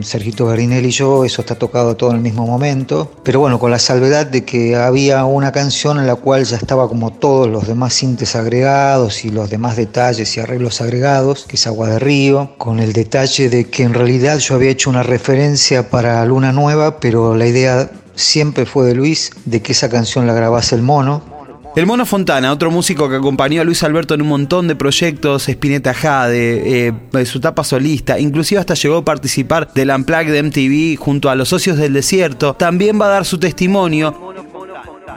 Sergito 0.02 0.46
Garinelli 0.46 0.88
y 0.88 0.90
yo, 0.90 1.24
eso 1.24 1.40
está 1.40 1.54
tocado 1.54 1.96
todo 1.96 2.10
en 2.10 2.16
el 2.16 2.22
mismo 2.22 2.46
momento. 2.46 3.10
Pero 3.22 3.40
bueno, 3.40 3.58
con 3.58 3.70
la 3.70 3.78
salvedad 3.78 4.26
de 4.26 4.44
que 4.44 4.76
había 4.76 5.24
una 5.24 5.52
canción 5.52 5.98
en 5.98 6.06
la 6.06 6.16
cual 6.16 6.44
ya 6.44 6.56
estaba 6.56 6.88
como 6.88 7.12
todos 7.12 7.48
los 7.48 7.66
demás 7.66 7.94
sintes 7.94 8.36
agregados 8.36 9.24
y 9.24 9.30
los 9.30 9.50
demás 9.50 9.76
detalles 9.76 10.36
y 10.36 10.40
arreglos 10.40 10.80
agregados, 10.80 11.46
que 11.48 11.56
es 11.56 11.66
Agua 11.66 11.88
de 11.88 11.98
Río, 11.98 12.50
con 12.58 12.78
el 12.78 12.92
detalle 12.92 13.48
de 13.48 13.68
que 13.68 13.82
en 13.82 13.94
realidad 13.94 14.38
yo 14.38 14.54
había 14.54 14.70
hecho 14.70 14.90
una 14.90 15.02
referencia 15.02 15.90
para 15.90 16.24
Luna 16.24 16.52
Nueva, 16.52 17.00
pero 17.00 17.34
la 17.34 17.46
idea 17.46 17.90
siempre 18.14 18.66
fue 18.66 18.86
de 18.86 18.94
Luis 18.94 19.30
de 19.44 19.62
que 19.62 19.72
esa 19.72 19.88
canción 19.88 20.26
la 20.26 20.34
grabase 20.34 20.74
el 20.74 20.82
mono. 20.82 21.35
El 21.76 21.84
Mono 21.84 22.06
Fontana, 22.06 22.52
otro 22.52 22.70
músico 22.70 23.06
que 23.10 23.16
acompañó 23.16 23.60
a 23.60 23.64
Luis 23.64 23.82
Alberto 23.82 24.14
en 24.14 24.22
un 24.22 24.28
montón 24.28 24.66
de 24.66 24.74
proyectos, 24.74 25.46
Spinetta 25.46 25.92
Jade, 25.92 26.88
eh, 26.88 27.26
su 27.26 27.36
etapa 27.36 27.64
solista, 27.64 28.18
inclusive 28.18 28.58
hasta 28.58 28.72
llegó 28.72 28.96
a 28.96 29.04
participar 29.04 29.70
del 29.74 29.90
Unplugged 29.90 30.32
de 30.32 30.42
MTV 30.42 30.96
junto 30.98 31.28
a 31.28 31.34
los 31.34 31.50
socios 31.50 31.76
del 31.76 31.92
desierto, 31.92 32.54
también 32.54 32.98
va 32.98 33.08
a 33.08 33.10
dar 33.10 33.26
su 33.26 33.38
testimonio. 33.38 34.16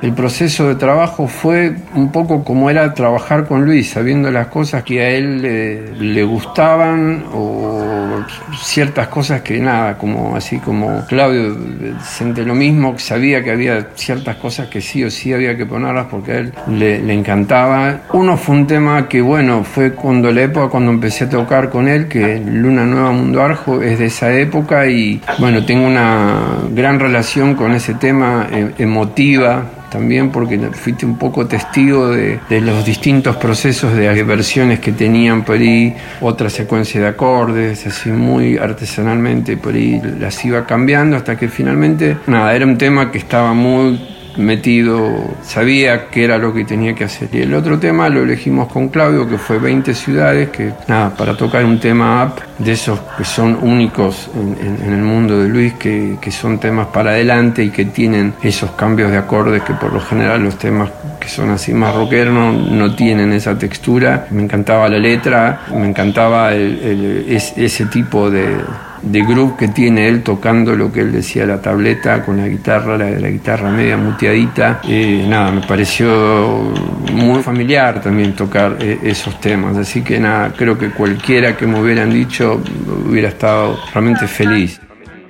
El 0.02 0.14
proceso 0.14 0.68
de 0.68 0.76
trabajo 0.76 1.28
fue 1.28 1.76
un 1.94 2.10
poco 2.12 2.44
como 2.44 2.70
era 2.70 2.94
trabajar 2.94 3.46
con 3.46 3.66
Luis, 3.66 3.90
sabiendo 3.90 4.32
las 4.32 4.48
cosas 4.48 4.84
que 4.84 5.02
a 5.02 5.10
él 5.10 5.42
eh, 5.44 5.94
le 6.00 6.24
gustaban 6.24 7.26
o 7.34 8.24
ciertas 8.62 9.10
cosas 9.10 9.42
que 9.42 9.60
nada, 9.60 9.98
como 9.98 10.36
así 10.38 10.60
como 10.60 11.06
Claudio 11.06 11.52
eh, 11.52 11.94
siente 12.02 12.46
lo 12.46 12.56
mismo, 12.56 12.98
sabía 12.98 13.44
que 13.44 13.52
había 13.52 13.90
ciertas 13.96 14.38
cosas 14.38 14.70
que 14.70 14.80
sí 14.80 15.04
o 15.04 15.12
sí 15.12 15.34
había 15.34 15.58
que 15.58 15.66
ponerlas 15.66 16.08
porque 16.10 16.32
a 16.32 16.38
él 16.38 16.54
le, 16.70 17.00
le 17.02 17.14
encantaba. 17.14 18.02
Uno 18.14 18.38
fue 18.38 18.56
un 18.56 18.68
tema 18.68 19.10
que 19.10 19.22
bueno, 19.22 19.66
fue 19.66 19.94
cuando 19.94 20.32
la 20.32 20.44
época 20.44 20.70
cuando 20.70 20.92
empecé 20.92 21.26
a 21.26 21.30
tocar 21.30 21.70
con 21.70 21.90
él, 21.90 22.08
que 22.08 22.40
Luna 22.40 22.86
Nueva 22.86 23.12
Mundo 23.12 23.42
Arjo 23.42 23.82
es 23.82 24.00
de 24.00 24.06
esa 24.06 24.32
época 24.34 24.88
y 24.88 25.22
bueno, 25.40 25.66
tengo 25.66 25.86
una 25.86 26.40
gran 26.72 27.00
relación 27.02 27.56
con 27.56 27.74
ese 27.74 27.96
tema 27.96 28.48
eh, 28.50 28.72
emotiva 28.78 29.66
también 29.90 30.32
porque 30.32 30.58
fuiste 30.72 31.06
un 31.06 31.18
poco 31.18 31.46
testigo 31.48 32.10
de, 32.10 32.40
de, 32.50 32.62
los 32.62 32.86
distintos 32.86 33.36
procesos 33.38 33.94
de 33.96 34.24
versiones 34.24 34.80
que 34.80 34.92
tenían 34.92 35.44
por 35.44 35.56
ahí, 35.56 35.96
otra 36.22 36.50
secuencia 36.50 37.02
de 37.02 37.08
acordes, 37.08 37.86
así 37.88 38.10
muy 38.10 38.58
artesanalmente, 38.58 39.58
por 39.58 39.74
ahí 39.74 40.02
las 40.20 40.44
iba 40.46 40.66
cambiando 40.66 41.18
hasta 41.18 41.38
que 41.38 41.48
finalmente, 41.48 42.18
nada, 42.28 42.56
era 42.56 42.66
un 42.66 42.78
tema 42.78 43.12
que 43.12 43.18
estaba 43.18 43.54
muy 43.54 44.19
metido, 44.40 45.36
sabía 45.44 46.08
que 46.10 46.24
era 46.24 46.38
lo 46.38 46.54
que 46.54 46.66
tenía 46.66 46.96
que 46.96 47.04
hacer. 47.04 47.30
Y 47.32 47.42
el 47.42 47.54
otro 47.54 47.78
tema 47.80 48.10
lo 48.10 48.24
elegimos 48.24 48.72
con 48.72 48.90
Claudio, 48.90 49.28
que 49.28 49.38
fue 49.38 49.60
20 49.60 49.94
ciudades, 49.94 50.50
que 50.50 50.74
nada, 50.88 51.16
para 51.16 51.36
tocar 51.38 51.66
un 51.66 51.80
tema 51.80 52.24
up 52.26 52.42
de 52.58 52.72
esos 52.72 53.00
que 53.18 53.24
son 53.24 53.58
únicos 53.62 54.30
en, 54.36 54.94
el 54.94 55.02
mundo 55.02 55.42
de 55.42 55.50
Luis, 55.50 55.74
que, 55.74 56.18
que, 56.22 56.32
son 56.32 56.60
temas 56.60 56.88
para 56.88 57.12
adelante 57.12 57.64
y 57.64 57.70
que 57.70 57.86
tienen 57.86 58.34
esos 58.42 58.72
cambios 58.72 59.12
de 59.12 59.18
acordes 59.18 59.64
que 59.64 59.74
por 59.74 59.94
lo 59.94 60.00
general 60.00 60.44
los 60.44 60.58
temas 60.58 60.90
que 61.20 61.28
son 61.28 61.50
así 61.52 61.74
más 61.74 61.94
rockeros 61.94 62.34
no, 62.34 62.52
no 62.52 62.96
tienen 62.96 63.34
esa 63.34 63.58
textura. 63.58 64.28
Me 64.32 64.44
encantaba 64.44 64.90
la 64.90 65.00
letra, 65.00 65.62
me 65.74 65.88
encantaba 65.88 66.54
el, 66.54 66.80
el, 66.80 67.26
es, 67.30 67.54
ese 67.58 67.86
tipo 67.86 68.30
de 68.30 68.58
de 69.02 69.22
groove 69.22 69.58
que 69.58 69.68
tiene 69.68 70.08
él 70.08 70.24
tocando 70.24 70.76
lo 70.76 70.92
que 70.92 71.02
él 71.02 71.12
decía 71.12 71.46
la 71.46 71.62
tableta 71.62 72.24
con 72.24 72.38
la 72.38 72.48
guitarra, 72.48 72.98
la, 72.98 73.10
la 73.10 73.30
guitarra 73.30 73.70
media 73.70 73.98
muteadita. 73.98 74.82
Nada, 75.28 75.52
me 75.52 75.62
pareció 75.62 76.72
muy 77.14 77.42
familiar 77.42 78.02
también 78.02 78.36
tocar 78.36 78.78
eh, 78.80 79.00
esos 79.04 79.40
temas. 79.40 79.78
Así 79.78 80.02
que 80.02 80.20
nada, 80.20 80.54
creo 80.56 80.78
que 80.78 80.90
cualquiera 80.90 81.56
que 81.56 81.66
me 81.66 81.80
hubieran 81.80 82.12
dicho 82.12 82.62
hubiera 83.08 83.30
estado 83.30 83.80
realmente 83.94 84.28
feliz. 84.28 84.80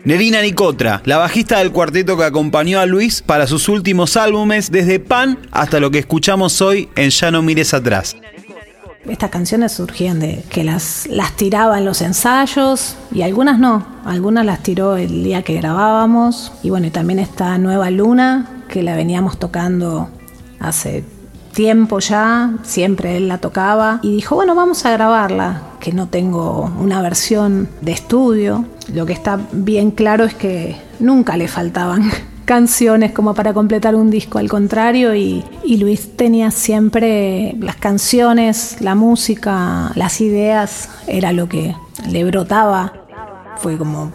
Nerina 0.06 0.42
Nicotra, 0.42 1.02
la 1.04 1.18
bajista 1.18 1.60
del 1.60 1.72
cuarteto 1.72 2.18
que 2.18 2.24
acompañó 2.24 2.80
a 2.80 2.86
Luis 2.86 3.22
para 3.22 3.48
sus 3.48 3.68
últimos 3.68 4.16
álbumes, 4.16 4.72
desde 4.72 5.00
Pan 5.00 5.38
hasta 5.52 5.80
lo 5.80 5.92
que 5.92 6.00
escuchamos 6.00 6.62
hoy 6.62 6.90
en 6.96 7.10
Ya 7.10 7.32
no 7.32 7.42
mires 7.42 7.74
atrás. 7.74 8.16
Estas 9.08 9.30
canciones 9.30 9.72
surgían 9.72 10.20
de 10.20 10.44
que 10.50 10.64
las, 10.64 11.08
las 11.08 11.36
tiraba 11.36 11.78
en 11.78 11.86
los 11.86 12.02
ensayos 12.02 12.96
y 13.12 13.22
algunas 13.22 13.58
no, 13.58 13.86
algunas 14.06 14.46
las 14.46 14.62
tiró 14.62 14.98
el 14.98 15.24
día 15.24 15.42
que 15.42 15.56
grabábamos. 15.56 16.52
Y 16.64 16.70
bueno, 16.70 16.88
y 16.88 16.92
también 16.92 17.20
esta 17.20 17.58
Nueva 17.58 17.90
Luna 17.92 18.64
que 18.68 18.84
la 18.84 18.96
veníamos 18.96 19.40
tocando 19.40 20.10
hace 20.60 21.04
tiempo 21.54 22.00
ya, 22.00 22.54
siempre 22.64 23.18
él 23.18 23.28
la 23.28 23.40
tocaba. 23.40 24.00
Y 24.04 24.14
dijo, 24.14 24.36
bueno, 24.36 24.54
vamos 24.54 24.86
a 24.86 24.92
grabarla, 24.92 25.62
que 25.80 25.94
no 25.94 26.08
tengo 26.08 26.72
una 26.80 27.02
versión 27.02 27.70
de 27.82 27.94
estudio. 27.94 28.66
Lo 28.94 29.06
que 29.06 29.14
está 29.14 29.40
bien 29.52 29.92
claro 29.92 30.26
es 30.26 30.34
que 30.34 30.76
nunca 31.00 31.38
le 31.38 31.48
faltaban 31.48 32.12
canciones 32.50 33.12
como 33.12 33.36
para 33.36 33.54
completar 33.54 33.94
un 33.94 34.10
disco, 34.10 34.40
al 34.40 34.50
contrario, 34.50 35.14
y, 35.14 35.46
Luis 35.78 36.18
tenía 36.18 36.50
siempre 36.50 37.56
las 37.60 37.76
canciones, 37.76 38.78
la 38.82 38.96
música, 38.96 39.92
las 39.94 40.20
ideas, 40.20 40.90
era 41.06 41.32
lo 41.32 41.48
que 41.48 41.76
le 42.10 42.24
brotaba. 42.24 42.92
Fue 43.58 43.78
como 43.78 44.12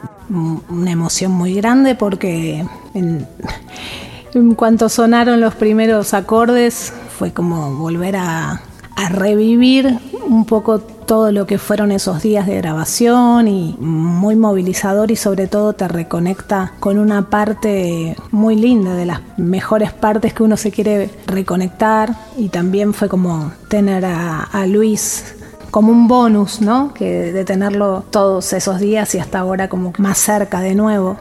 una 0.69 0.91
emoción 0.91 1.31
muy 1.31 1.55
grande 1.55 1.95
porque 1.95 2.67
en, 2.95 3.25
en 4.35 4.55
cuanto 4.57 4.89
sonaron 4.89 5.41
los 5.41 5.55
primeros 5.55 6.13
acordes 6.13 6.93
fue 7.17 7.33
como 7.33 7.77
volver 7.77 8.17
a, 8.17 8.63
a 8.97 9.09
revivir 9.11 9.97
un 10.27 10.45
poco 10.45 10.83
todo 11.05 11.33
lo 11.33 11.47
que 11.47 11.59
fueron 11.59 11.93
esos 11.93 12.23
días 12.23 12.47
de 12.47 12.57
grabación 12.57 13.49
y 13.49 13.77
muy 13.79 14.37
movilizador 14.37 15.11
y 15.11 15.17
sobre 15.17 15.47
todo 15.47 15.73
te 15.73 15.89
reconecta 15.89 16.73
con 16.81 16.99
una 16.99 17.31
parte 17.31 18.17
muy 18.31 18.57
linda, 18.57 18.95
de 18.95 19.07
las 19.07 19.21
mejores 19.37 19.93
partes 19.93 20.35
que 20.35 20.43
uno 20.43 20.57
se 20.57 20.71
quiere 20.71 21.11
reconectar 21.27 22.15
y 22.37 22.49
también 22.49 22.95
fue 22.95 23.09
como 23.09 23.53
tener 23.69 24.05
a, 24.05 24.67
Luis 24.67 25.35
como 25.71 25.93
un 25.93 26.09
bonus, 26.09 26.61
¿no? 26.61 26.95
Que 26.95 27.33
de 27.33 27.45
tenerlo 27.45 28.05
todos 28.11 28.53
esos 28.53 28.81
días 28.81 29.15
y 29.15 29.19
hasta 29.19 29.41
ahora 29.41 29.69
como 29.69 29.93
más 29.99 30.19
cerca 30.19 30.61
de 30.61 30.75
nuevo. 30.75 31.19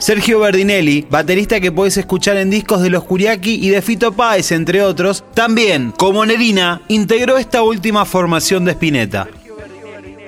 Sergio 0.00 0.40
Berdinelli, 0.40 1.06
baterista 1.10 1.60
que 1.60 1.70
puedes 1.70 1.98
escuchar 1.98 2.38
en 2.38 2.48
discos 2.48 2.80
de 2.80 2.88
Los 2.88 3.04
Curiaki 3.04 3.56
y 3.62 3.68
de 3.68 3.82
Fito 3.82 4.12
Páez, 4.12 4.50
entre 4.50 4.82
otros, 4.82 5.22
también, 5.34 5.92
como 5.94 6.24
Nerina, 6.24 6.80
integró 6.88 7.36
esta 7.36 7.62
última 7.62 8.06
formación 8.06 8.64
de 8.64 8.72
Spinetta. 8.72 9.28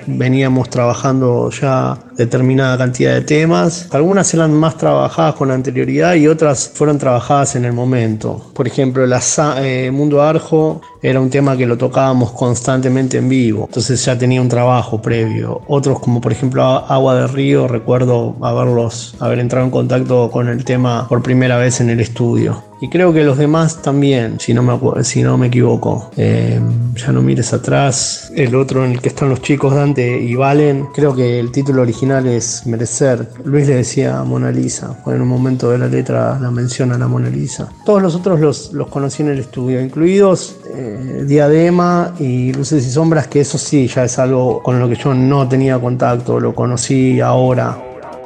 Veníamos 0.05 0.69
trabajando 0.69 1.49
ya 1.49 1.97
determinada 2.15 2.77
cantidad 2.77 3.13
de 3.13 3.21
temas. 3.21 3.87
Algunas 3.91 4.33
eran 4.33 4.53
más 4.53 4.77
trabajadas 4.77 5.35
con 5.35 5.51
anterioridad 5.51 6.15
y 6.15 6.27
otras 6.27 6.71
fueron 6.73 6.97
trabajadas 6.97 7.55
en 7.55 7.65
el 7.65 7.73
momento. 7.73 8.51
Por 8.53 8.67
ejemplo, 8.67 9.05
la 9.05 9.21
eh, 9.57 9.91
Mundo 9.91 10.21
Arjo 10.21 10.81
era 11.01 11.19
un 11.19 11.29
tema 11.29 11.57
que 11.57 11.65
lo 11.65 11.77
tocábamos 11.77 12.31
constantemente 12.31 13.17
en 13.17 13.27
vivo, 13.27 13.65
entonces 13.67 14.03
ya 14.05 14.17
tenía 14.17 14.41
un 14.41 14.49
trabajo 14.49 15.01
previo. 15.01 15.61
Otros 15.67 15.99
como 15.99 16.21
por 16.21 16.31
ejemplo 16.31 16.63
Agua 16.63 17.15
de 17.15 17.27
Río, 17.27 17.67
recuerdo 17.67 18.35
haberlos, 18.41 19.15
haber 19.19 19.39
entrado 19.39 19.65
en 19.65 19.71
contacto 19.71 20.29
con 20.31 20.47
el 20.47 20.63
tema 20.63 21.07
por 21.09 21.21
primera 21.21 21.57
vez 21.57 21.81
en 21.81 21.89
el 21.89 21.99
estudio. 21.99 22.63
Y 22.83 22.89
creo 22.89 23.13
que 23.13 23.23
los 23.23 23.37
demás 23.37 23.81
también, 23.81 24.41
si 24.41 24.53
no 24.53 24.61
me, 24.61 25.03
si 25.05 25.23
no 25.23 25.37
me 25.37 25.47
equivoco. 25.47 26.11
Eh, 26.17 26.59
ya 26.95 27.13
no 27.13 27.21
mires 27.21 27.53
atrás. 27.53 28.29
El 28.35 28.55
otro 28.55 28.83
en 28.83 28.91
el 28.91 29.01
que 29.01 29.07
están 29.07 29.29
los 29.29 29.41
chicos, 29.41 29.73
Dante 29.73 30.19
y 30.19 30.35
Valen, 30.35 30.87
creo 30.93 31.15
que 31.15 31.39
el 31.39 31.49
título 31.53 31.81
original 31.81 32.02
es 32.11 32.65
Merecer. 32.65 33.29
Luis 33.45 33.67
le 33.67 33.75
decía 33.75 34.23
Mona 34.23 34.51
Lisa, 34.51 34.97
en 35.05 35.21
un 35.21 35.27
momento 35.27 35.71
de 35.71 35.77
la 35.77 35.87
letra 35.87 36.37
la 36.39 36.51
menciona 36.51 36.97
la 36.97 37.07
Mona 37.07 37.29
Lisa. 37.29 37.69
Todos 37.85 38.01
los 38.01 38.15
otros 38.15 38.39
los, 38.39 38.73
los 38.73 38.87
conocí 38.89 39.23
en 39.23 39.29
el 39.29 39.39
estudio, 39.39 39.81
incluidos 39.81 40.57
eh, 40.73 41.23
Diadema 41.25 42.13
y 42.19 42.53
Luces 42.53 42.85
y 42.85 42.91
Sombras, 42.91 43.27
que 43.27 43.41
eso 43.41 43.57
sí, 43.57 43.87
ya 43.87 44.03
es 44.03 44.19
algo 44.19 44.61
con 44.61 44.79
lo 44.79 44.89
que 44.89 44.95
yo 44.95 45.13
no 45.13 45.47
tenía 45.47 45.79
contacto, 45.79 46.39
lo 46.39 46.53
conocí 46.53 47.21
ahora 47.21 47.77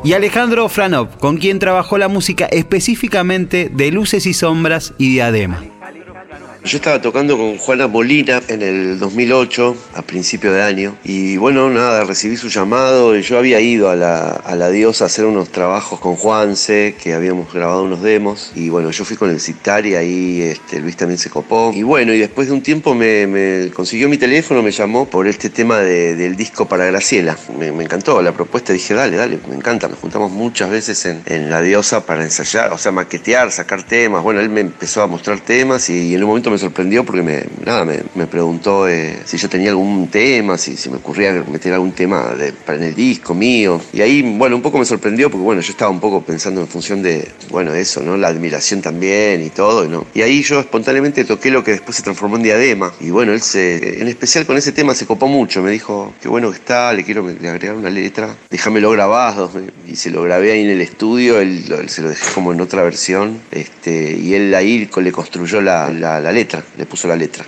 y 0.03 0.13
Alejandro 0.13 0.69
Franov, 0.69 1.17
con 1.17 1.37
quien 1.37 1.59
trabajó 1.59 1.97
la 1.97 2.07
música 2.07 2.45
específicamente 2.45 3.69
de 3.73 3.91
Luces 3.91 4.25
y 4.25 4.33
Sombras 4.33 4.93
y 4.97 5.09
Diadema. 5.09 5.76
Yo 6.67 6.75
estaba 6.75 7.01
tocando 7.01 7.37
con 7.37 7.57
Juana 7.57 7.87
Molina 7.87 8.41
en 8.49 8.61
el 8.61 8.99
2008, 8.99 9.77
a 9.93 10.01
principio 10.01 10.51
de 10.51 10.61
año, 10.61 10.97
y 11.01 11.37
bueno, 11.37 11.69
nada, 11.69 12.03
recibí 12.03 12.35
su 12.35 12.49
llamado 12.49 13.17
y 13.17 13.21
yo 13.21 13.37
había 13.37 13.61
ido 13.61 13.89
a 13.89 13.95
la, 13.95 14.31
a 14.31 14.53
la 14.57 14.69
diosa 14.69 15.05
a 15.05 15.07
hacer 15.07 15.23
unos 15.23 15.47
trabajos 15.47 16.01
con 16.01 16.17
Juanse, 16.17 16.97
que 17.01 17.13
habíamos 17.13 17.53
grabado 17.53 17.83
unos 17.83 18.01
demos, 18.01 18.51
y 18.53 18.67
bueno, 18.67 18.91
yo 18.91 19.05
fui 19.05 19.15
con 19.15 19.29
el 19.29 19.39
citar 19.39 19.85
y 19.85 19.95
ahí 19.95 20.41
este, 20.41 20.81
Luis 20.81 20.97
también 20.97 21.17
se 21.17 21.29
copó. 21.29 21.71
Y 21.73 21.83
bueno, 21.83 22.13
y 22.13 22.19
después 22.19 22.47
de 22.49 22.53
un 22.53 22.61
tiempo 22.61 22.93
me, 22.93 23.71
consiguió 23.73 24.09
mi 24.09 24.17
teléfono, 24.17 24.61
me 24.61 24.71
llamó 24.71 25.05
por 25.05 25.25
este 25.25 25.49
tema 25.49 25.79
del 25.79 26.35
disco 26.35 26.67
para 26.67 26.83
Graciela. 26.83 27.37
Me, 27.57 27.67
encantó 27.67 28.21
la 28.21 28.33
propuesta, 28.33 28.73
dije, 28.73 28.93
dale, 28.93 29.15
dale, 29.15 29.39
me 29.47 29.55
encanta. 29.55 29.87
Nos 29.87 29.99
juntamos 29.99 30.31
muchas 30.31 30.69
veces 30.69 31.05
en, 31.05 31.49
la 31.49 31.61
diosa 31.61 32.05
para 32.05 32.25
ensayar, 32.25 32.73
o 32.73 32.77
sea, 32.77 32.91
maquetear, 32.91 33.53
sacar 33.53 33.83
temas. 33.83 34.21
Bueno, 34.21 34.41
él 34.41 34.49
me 34.49 34.59
empezó 34.59 35.01
a 35.01 35.07
mostrar 35.07 35.39
temas 35.39 35.89
y, 35.89 36.09
y 36.09 36.15
en 36.15 36.23
un 36.23 36.27
momento 36.27 36.51
me 36.51 36.56
me 36.57 36.61
sorprendió 36.61 37.05
porque 37.05 37.21
me, 37.21 37.43
nada, 37.63 37.85
me, 37.85 38.25
preguntó 38.25 38.89
eh, 38.89 39.19
si 39.25 39.37
yo 39.37 39.47
tenía 39.47 39.69
algún 39.69 40.07
tema, 40.07 40.57
si, 40.57 40.75
si 40.75 40.89
me 40.89 40.97
ocurría 40.97 41.31
meter 41.47 41.71
algún 41.71 41.91
tema 41.91 42.33
de, 42.35 42.51
para 42.51 42.79
en 42.79 42.85
el 42.85 42.95
disco 42.95 43.35
mío. 43.35 43.79
Y 43.93 44.01
ahí, 44.01 44.23
bueno, 44.37 44.55
un 44.55 44.63
poco 44.63 44.79
me 44.79 44.85
sorprendió 44.85 45.29
porque, 45.29 45.43
bueno, 45.43 45.61
yo 45.61 45.69
estaba 45.69 45.91
un 45.91 45.99
poco 45.99 46.23
pensando 46.23 46.59
en 46.59 46.67
función 46.67 47.03
de, 47.03 47.31
bueno, 47.51 47.75
eso, 47.75 48.01
¿no? 48.01 48.17
La 48.17 48.29
admiración 48.29 48.81
también 48.81 49.43
y 49.43 49.51
todo, 49.51 49.87
¿no? 49.87 50.07
Y 50.15 50.23
ahí 50.23 50.41
yo 50.41 50.59
espontáneamente 50.59 51.25
toqué 51.25 51.51
lo 51.51 51.63
que 51.63 51.71
después 51.71 51.95
se 51.95 52.01
transformó 52.01 52.37
en 52.37 52.43
diadema. 52.43 52.91
Y 52.99 53.11
bueno, 53.11 53.33
él 53.33 53.41
se, 53.41 54.01
en 54.01 54.07
especial 54.07 54.47
con 54.47 54.57
ese 54.57 54.71
tema 54.71 54.95
se 54.95 55.05
copó 55.05 55.27
mucho. 55.27 55.61
Me 55.61 55.69
dijo, 55.69 56.13
qué 56.19 56.27
bueno 56.27 56.49
que 56.49 56.57
está, 56.57 56.91
le 56.91 57.03
quiero 57.03 57.27
agregar 57.27 57.75
una 57.75 57.91
letra, 57.91 58.35
déjamelo 58.49 58.89
grabado. 58.89 59.51
Y 59.87 59.95
se 59.95 60.09
lo 60.09 60.23
grabé 60.23 60.53
ahí 60.53 60.61
en 60.61 60.71
el 60.71 60.81
estudio, 60.81 61.39
él, 61.39 61.65
se 61.87 62.01
lo 62.01 62.09
dejé 62.09 62.33
como 62.33 62.51
en 62.51 62.61
otra 62.61 62.81
versión. 62.81 63.41
Este, 63.51 64.17
y 64.17 64.33
él 64.33 64.55
ahí 64.55 64.89
le 64.95 65.11
construyó 65.11 65.61
la, 65.61 65.91
la, 65.91 66.19
la 66.19 66.31
letra 66.31 66.46
le 66.77 66.85
puso 66.85 67.07
la 67.07 67.15
letra. 67.15 67.45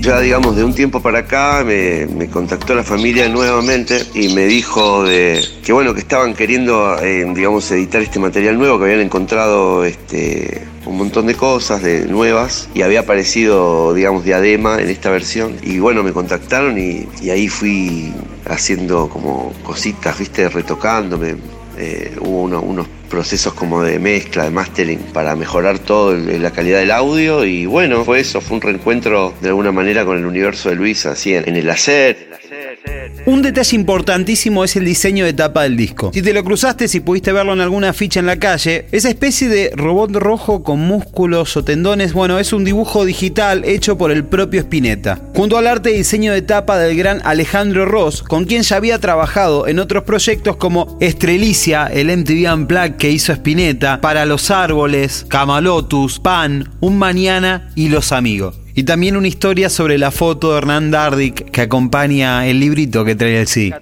Ya 0.00 0.20
digamos, 0.20 0.56
de 0.56 0.64
un 0.64 0.74
tiempo 0.74 1.02
para 1.02 1.18
acá 1.20 1.62
me, 1.66 2.28
contactó 2.30 2.74
la 2.74 2.82
familia 2.82 3.28
nuevamente 3.28 4.06
y 4.14 4.28
me 4.28 4.46
dijo 4.46 5.04
de 5.04 5.44
que 5.62 5.72
bueno, 5.72 5.92
que 5.92 6.00
estaban 6.00 6.34
queriendo, 6.34 6.98
eh, 7.02 7.26
digamos, 7.34 7.70
editar 7.72 8.00
este 8.00 8.18
material 8.18 8.58
nuevo, 8.58 8.78
que 8.78 8.84
habían 8.84 9.00
encontrado 9.00 9.84
este, 9.84 10.66
un 10.86 10.96
montón 10.96 11.26
de 11.26 11.34
cosas 11.34 11.82
de 11.82 12.06
nuevas 12.06 12.70
y 12.74 12.82
había 12.82 13.00
aparecido, 13.00 13.92
digamos, 13.92 14.24
diadema 14.24 14.80
en 14.80 14.88
esta 14.88 15.10
versión. 15.10 15.56
Y 15.62 15.78
bueno, 15.78 16.02
me 16.02 16.12
contactaron 16.12 16.78
y, 16.78 17.06
y 17.20 17.30
ahí 17.30 17.48
fui 17.48 18.12
haciendo 18.48 19.08
como 19.08 19.52
cositas, 19.62 20.18
viste, 20.18 20.48
retocándome. 20.48 21.36
Eh, 21.76 22.16
hubo 22.20 22.42
unos 22.42 22.88
procesos 23.08 23.54
como 23.54 23.82
de 23.82 23.98
mezcla, 23.98 24.44
de 24.44 24.50
mastering 24.50 24.98
para 25.12 25.36
mejorar 25.36 25.78
todo 25.78 26.14
la 26.14 26.50
calidad 26.50 26.80
del 26.80 26.90
audio 26.90 27.44
y 27.44 27.66
bueno, 27.66 28.04
fue 28.04 28.20
eso, 28.20 28.40
fue 28.40 28.56
un 28.56 28.60
reencuentro 28.60 29.32
de 29.40 29.48
alguna 29.48 29.70
manera 29.70 30.04
con 30.04 30.18
el 30.18 30.26
universo 30.26 30.68
de 30.70 30.74
Luis 30.74 31.06
así 31.06 31.34
en 31.34 31.54
el 31.54 31.70
hacer, 31.70 32.28
un 33.26 33.42
detalle 33.42 33.76
importantísimo 33.76 34.64
es 34.64 34.74
el 34.76 34.86
diseño 34.86 35.26
de 35.26 35.34
tapa 35.34 35.64
del 35.64 35.76
disco. 35.76 36.10
Si 36.14 36.22
te 36.22 36.32
lo 36.32 36.42
cruzaste, 36.42 36.88
si 36.88 37.00
pudiste 37.00 37.30
verlo 37.30 37.52
en 37.52 37.60
alguna 37.60 37.92
ficha 37.92 38.20
en 38.20 38.26
la 38.26 38.38
calle, 38.38 38.86
esa 38.90 39.10
especie 39.10 39.48
de 39.48 39.70
robot 39.76 40.12
rojo 40.12 40.62
con 40.62 40.80
músculos 40.80 41.56
o 41.56 41.62
tendones, 41.62 42.14
bueno, 42.14 42.38
es 42.38 42.54
un 42.54 42.64
dibujo 42.64 43.04
digital 43.04 43.64
hecho 43.66 43.98
por 43.98 44.12
el 44.12 44.24
propio 44.24 44.60
Spinetta. 44.60 45.20
Junto 45.34 45.58
al 45.58 45.66
arte 45.66 45.90
y 45.90 45.98
diseño 45.98 46.32
de 46.32 46.40
tapa 46.40 46.78
del 46.78 46.96
gran 46.96 47.20
Alejandro 47.24 47.84
Ross, 47.84 48.22
con 48.22 48.46
quien 48.46 48.62
ya 48.62 48.76
había 48.76 48.98
trabajado 48.98 49.66
en 49.66 49.78
otros 49.78 50.04
proyectos 50.04 50.56
como 50.56 50.96
Estrelicia, 51.00 51.86
el 51.86 52.08
MTV 52.16 52.50
Unplugged 52.52 52.96
que 52.96 53.10
hizo 53.10 53.32
Spinetta, 53.32 54.00
Para 54.00 54.24
los 54.24 54.50
Árboles, 54.50 55.26
Camalotus, 55.28 56.18
Pan, 56.18 56.70
Un 56.80 56.96
Mañana 56.98 57.70
y 57.74 57.90
Los 57.90 58.12
Amigos. 58.12 58.56
Y 58.78 58.84
también 58.84 59.16
una 59.16 59.26
historia 59.26 59.70
sobre 59.70 59.98
la 59.98 60.12
foto 60.12 60.52
de 60.52 60.58
Hernán 60.58 60.92
Dardic 60.92 61.50
que 61.50 61.62
acompaña 61.62 62.46
el 62.46 62.60
librito 62.60 63.04
que 63.04 63.16
trae 63.16 63.40
el 63.40 63.48
sí. 63.48 63.74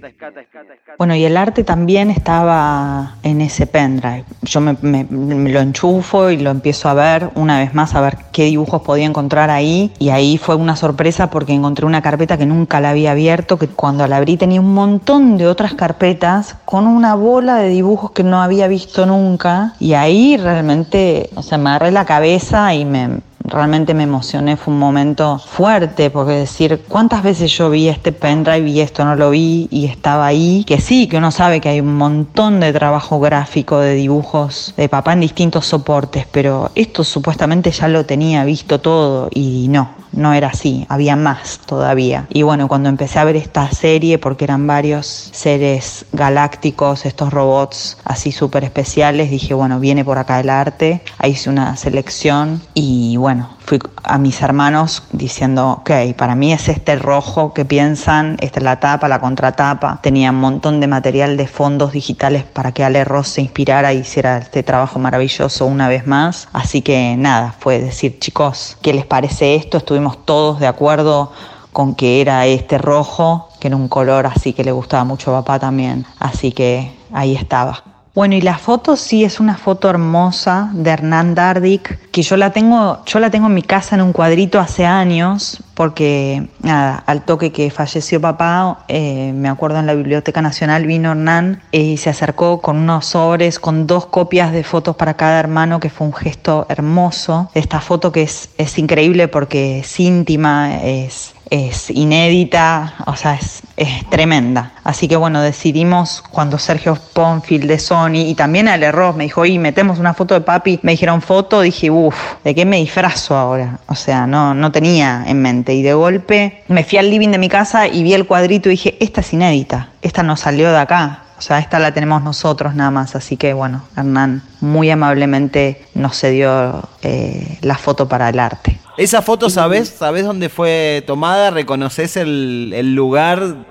Bueno, 0.96 1.14
y 1.14 1.22
el 1.26 1.36
arte 1.36 1.64
también 1.64 2.10
estaba 2.10 3.16
en 3.22 3.42
ese 3.42 3.66
pendrive. 3.66 4.24
Yo 4.40 4.62
me, 4.62 4.74
lo 5.10 5.60
enchufo 5.60 6.30
y 6.30 6.38
lo 6.38 6.48
empiezo 6.48 6.88
a 6.88 6.94
ver 6.94 7.28
una 7.34 7.58
vez 7.58 7.74
más, 7.74 7.94
a 7.94 8.00
ver 8.00 8.16
qué 8.32 8.44
dibujos 8.44 8.80
podía 8.80 9.04
encontrar 9.04 9.50
ahí. 9.50 9.92
Y 9.98 10.08
ahí 10.08 10.38
fue 10.38 10.54
una 10.54 10.76
sorpresa 10.76 11.28
porque 11.28 11.52
encontré 11.52 11.84
una 11.84 12.00
carpeta 12.00 12.38
que 12.38 12.46
nunca 12.46 12.80
la 12.80 12.88
había 12.88 13.10
abierto, 13.10 13.58
que 13.58 13.68
cuando 13.68 14.06
la 14.06 14.16
abrí 14.16 14.38
tenía 14.38 14.62
un 14.62 14.72
montón 14.72 15.36
de 15.36 15.46
otras 15.46 15.74
carpetas 15.74 16.56
con 16.64 16.86
una 16.86 17.14
bola 17.14 17.56
de 17.56 17.68
dibujos 17.68 18.12
que 18.12 18.22
no 18.22 18.40
había 18.40 18.66
visto 18.66 19.04
nunca. 19.04 19.74
Y 19.78 19.92
ahí 19.92 20.38
realmente, 20.38 21.28
o 21.34 21.42
sea, 21.42 21.58
me 21.58 21.68
agarré 21.68 21.90
la 21.90 22.06
cabeza 22.06 22.72
y 22.72 22.86
me, 22.86 23.20
realmente 23.48 23.94
me 23.94 24.04
emocioné, 24.04 24.56
fue 24.56 24.74
un 24.74 24.80
momento 24.80 25.38
fuerte, 25.38 26.10
porque 26.10 26.32
decir, 26.32 26.82
¿cuántas 26.88 27.22
veces 27.22 27.50
yo 27.56 27.70
vi 27.70 27.88
este 27.88 28.12
pendrive 28.12 28.68
y 28.68 28.80
esto 28.80 29.04
no 29.04 29.16
lo 29.16 29.30
vi 29.30 29.68
y 29.70 29.86
estaba 29.86 30.26
ahí? 30.26 30.64
Que 30.66 30.80
sí, 30.80 31.06
que 31.08 31.18
uno 31.18 31.30
sabe 31.30 31.60
que 31.60 31.68
hay 31.68 31.80
un 31.80 31.96
montón 31.96 32.60
de 32.60 32.72
trabajo 32.72 33.20
gráfico, 33.20 33.78
de 33.78 33.94
dibujos 33.94 34.74
de 34.76 34.88
papá 34.88 35.12
en 35.12 35.20
distintos 35.20 35.66
soportes, 35.66 36.26
pero 36.30 36.70
esto 36.74 37.04
supuestamente 37.04 37.70
ya 37.70 37.88
lo 37.88 38.04
tenía 38.04 38.44
visto 38.44 38.80
todo 38.80 39.28
y 39.32 39.68
no, 39.68 39.90
no 40.12 40.32
era 40.32 40.48
así, 40.48 40.86
había 40.88 41.16
más 41.16 41.60
todavía. 41.66 42.26
Y 42.30 42.42
bueno, 42.42 42.68
cuando 42.68 42.88
empecé 42.88 43.18
a 43.18 43.24
ver 43.24 43.36
esta 43.36 43.70
serie, 43.70 44.18
porque 44.18 44.44
eran 44.44 44.66
varios 44.66 45.06
seres 45.06 46.06
galácticos, 46.12 47.06
estos 47.06 47.32
robots 47.32 47.98
así 48.04 48.32
súper 48.32 48.64
especiales, 48.64 49.30
dije, 49.30 49.54
bueno, 49.54 49.80
viene 49.80 50.04
por 50.04 50.18
acá 50.18 50.40
el 50.40 50.50
arte, 50.50 51.02
ahí 51.18 51.32
hice 51.32 51.50
una 51.50 51.76
selección 51.76 52.62
y 52.74 53.16
bueno, 53.16 53.55
fui 53.66 53.80
a 54.04 54.16
mis 54.16 54.40
hermanos 54.42 55.02
diciendo, 55.10 55.80
ok, 55.80 55.90
para 56.16 56.36
mí 56.36 56.52
es 56.52 56.68
este 56.68 56.94
rojo 56.94 57.52
que 57.52 57.64
piensan, 57.64 58.36
esta 58.40 58.60
es 58.60 58.64
la 58.64 58.78
tapa, 58.78 59.08
la 59.08 59.20
contratapa. 59.20 59.98
Tenía 60.02 60.30
un 60.30 60.40
montón 60.40 60.78
de 60.78 60.86
material 60.86 61.36
de 61.36 61.48
fondos 61.48 61.92
digitales 61.92 62.44
para 62.44 62.70
que 62.70 62.84
Ale 62.84 63.04
Ross 63.04 63.28
se 63.28 63.42
inspirara 63.42 63.92
y 63.92 63.98
hiciera 63.98 64.38
este 64.38 64.62
trabajo 64.62 65.00
maravilloso 65.00 65.66
una 65.66 65.88
vez 65.88 66.06
más. 66.06 66.48
Así 66.52 66.80
que 66.80 67.16
nada, 67.18 67.54
fue 67.58 67.80
decir, 67.80 68.20
chicos, 68.20 68.78
¿qué 68.82 68.94
les 68.94 69.04
parece 69.04 69.56
esto? 69.56 69.78
Estuvimos 69.78 70.24
todos 70.24 70.60
de 70.60 70.68
acuerdo 70.68 71.32
con 71.72 71.96
que 71.96 72.20
era 72.20 72.46
este 72.46 72.78
rojo, 72.78 73.48
que 73.58 73.66
era 73.66 73.76
un 73.76 73.88
color 73.88 74.26
así 74.26 74.52
que 74.52 74.64
le 74.64 74.72
gustaba 74.72 75.02
mucho 75.02 75.34
a 75.34 75.40
papá 75.40 75.58
también. 75.58 76.06
Así 76.20 76.52
que 76.52 76.96
ahí 77.12 77.34
estaba. 77.34 77.95
Bueno, 78.16 78.34
y 78.34 78.40
la 78.40 78.56
foto 78.56 78.96
sí 78.96 79.24
es 79.24 79.40
una 79.40 79.58
foto 79.58 79.90
hermosa 79.90 80.70
de 80.72 80.88
Hernán 80.88 81.34
Dardic, 81.34 81.98
que 82.10 82.22
yo 82.22 82.38
la 82.38 82.50
tengo, 82.50 83.04
yo 83.04 83.20
la 83.20 83.28
tengo 83.28 83.48
en 83.48 83.52
mi 83.52 83.60
casa 83.60 83.94
en 83.94 84.00
un 84.00 84.14
cuadrito 84.14 84.58
hace 84.58 84.86
años, 84.86 85.62
porque 85.74 86.48
nada, 86.62 87.04
al 87.04 87.26
toque 87.26 87.52
que 87.52 87.70
falleció 87.70 88.18
papá, 88.18 88.86
eh, 88.88 89.34
me 89.34 89.50
acuerdo 89.50 89.80
en 89.80 89.86
la 89.86 89.92
Biblioteca 89.92 90.40
Nacional 90.40 90.86
vino 90.86 91.10
Hernán 91.10 91.60
eh, 91.72 91.82
y 91.82 91.96
se 91.98 92.08
acercó 92.08 92.62
con 92.62 92.78
unos 92.78 93.04
sobres, 93.04 93.60
con 93.60 93.86
dos 93.86 94.06
copias 94.06 94.50
de 94.50 94.64
fotos 94.64 94.96
para 94.96 95.12
cada 95.12 95.38
hermano, 95.38 95.78
que 95.78 95.90
fue 95.90 96.06
un 96.06 96.14
gesto 96.14 96.64
hermoso. 96.70 97.50
Esta 97.52 97.82
foto 97.82 98.12
que 98.12 98.22
es, 98.22 98.48
es 98.56 98.78
increíble 98.78 99.28
porque 99.28 99.80
es 99.80 100.00
íntima, 100.00 100.82
es 100.82 101.35
es 101.50 101.90
inédita, 101.90 102.94
o 103.06 103.16
sea, 103.16 103.34
es, 103.34 103.62
tremenda. 104.10 104.72
Así 104.84 105.06
que 105.06 105.16
bueno, 105.16 105.42
decidimos 105.42 106.22
cuando 106.30 106.58
Sergio 106.58 106.96
Ponfield 107.12 107.66
de 107.68 107.78
Sony 107.78 108.24
y 108.26 108.34
también 108.34 108.68
al 108.68 108.82
error 108.82 109.14
me 109.14 109.24
dijo, 109.24 109.44
y 109.44 109.58
metemos 109.58 109.98
una 109.98 110.14
foto 110.14 110.34
de 110.34 110.40
papi, 110.40 110.80
me 110.82 110.92
dijeron 110.92 111.20
foto, 111.20 111.60
dije, 111.60 111.90
uff, 111.90 112.16
¿de 112.42 112.54
qué 112.54 112.64
me 112.64 112.78
disfrazo 112.78 113.36
ahora? 113.36 113.78
O 113.86 113.94
sea, 113.94 114.26
no, 114.26 114.54
no 114.54 114.72
tenía 114.72 115.24
en 115.26 115.42
mente. 115.42 115.74
Y 115.74 115.82
de 115.82 115.94
golpe 115.94 116.62
me 116.68 116.84
fui 116.84 116.98
al 116.98 117.10
living 117.10 117.30
de 117.30 117.38
mi 117.38 117.48
casa 117.48 117.86
y 117.86 118.02
vi 118.02 118.14
el 118.14 118.26
cuadrito 118.26 118.68
y 118.68 118.72
dije, 118.72 118.96
esta 119.00 119.20
es 119.20 119.32
inédita, 119.32 119.90
esta 120.02 120.22
no 120.22 120.36
salió 120.36 120.70
de 120.70 120.78
acá. 120.78 121.22
O 121.38 121.42
sea, 121.42 121.58
esta 121.58 121.78
la 121.78 121.92
tenemos 121.92 122.22
nosotros 122.22 122.74
nada 122.74 122.90
más, 122.90 123.14
así 123.14 123.36
que 123.36 123.52
bueno, 123.52 123.82
Hernán 123.94 124.42
muy 124.60 124.90
amablemente 124.90 125.84
nos 125.94 126.18
cedió 126.18 126.88
eh, 127.02 127.58
la 127.60 127.76
foto 127.76 128.08
para 128.08 128.30
el 128.30 128.38
arte. 128.38 128.78
Esa 128.96 129.20
foto, 129.20 129.50
¿sabes? 129.50 129.88
¿Sabes 129.88 130.24
dónde 130.24 130.48
fue 130.48 131.04
tomada? 131.06 131.50
¿Reconoces 131.50 132.16
el, 132.16 132.94
lugar? 132.94 133.66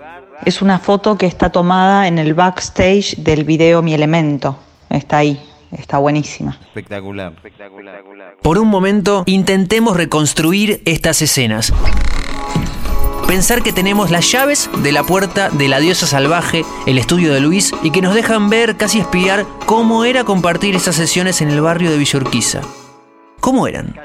Es 0.46 0.62
una 0.62 0.78
foto 0.78 1.18
que 1.18 1.26
está 1.26 1.50
tomada 1.50 2.08
en 2.08 2.20
el 2.20 2.36
backstage 2.36 3.16
del 3.18 3.44
video 3.44 3.82
Mi 3.82 3.96
Elemento. 3.96 4.60
Está 4.90 5.18
ahí, 5.18 5.42
está 5.72 5.98
buenísima. 5.98 6.60
Espectacular. 6.68 7.34
Por 8.44 8.60
un 8.60 8.68
momento, 8.68 9.24
intentemos 9.26 9.98
reconstruir 9.98 10.84
estas 10.86 11.24
escenas. 11.24 11.74
Pensar 13.28 13.64
que 13.64 13.74
tenemos 13.74 14.12
las 14.12 14.32
llaves 14.32 14.70
de 14.84 14.92
la 14.92 15.04
puerta 15.04 15.50
de 15.50 15.68
la 15.68 15.80
diosa 15.80 16.06
salvaje, 16.06 16.64
el 16.86 17.00
estudio 17.00 17.34
de 17.34 17.40
Luis, 17.40 17.74
y 17.82 17.90
que 17.90 18.04
nos 18.04 18.14
dejan 18.14 18.52
ver, 18.52 18.78
casi 18.78 19.00
espiar, 19.00 19.48
cómo 19.66 20.06
era 20.06 20.24
compartir 20.24 20.76
esas 20.76 20.96
sesiones 20.96 21.42
en 21.42 21.50
el 21.50 21.62
barrio 21.62 21.90
de 21.90 21.98
Villorquiza. 21.98 22.62
¿Cómo 23.40 23.68
eran? 23.68 23.96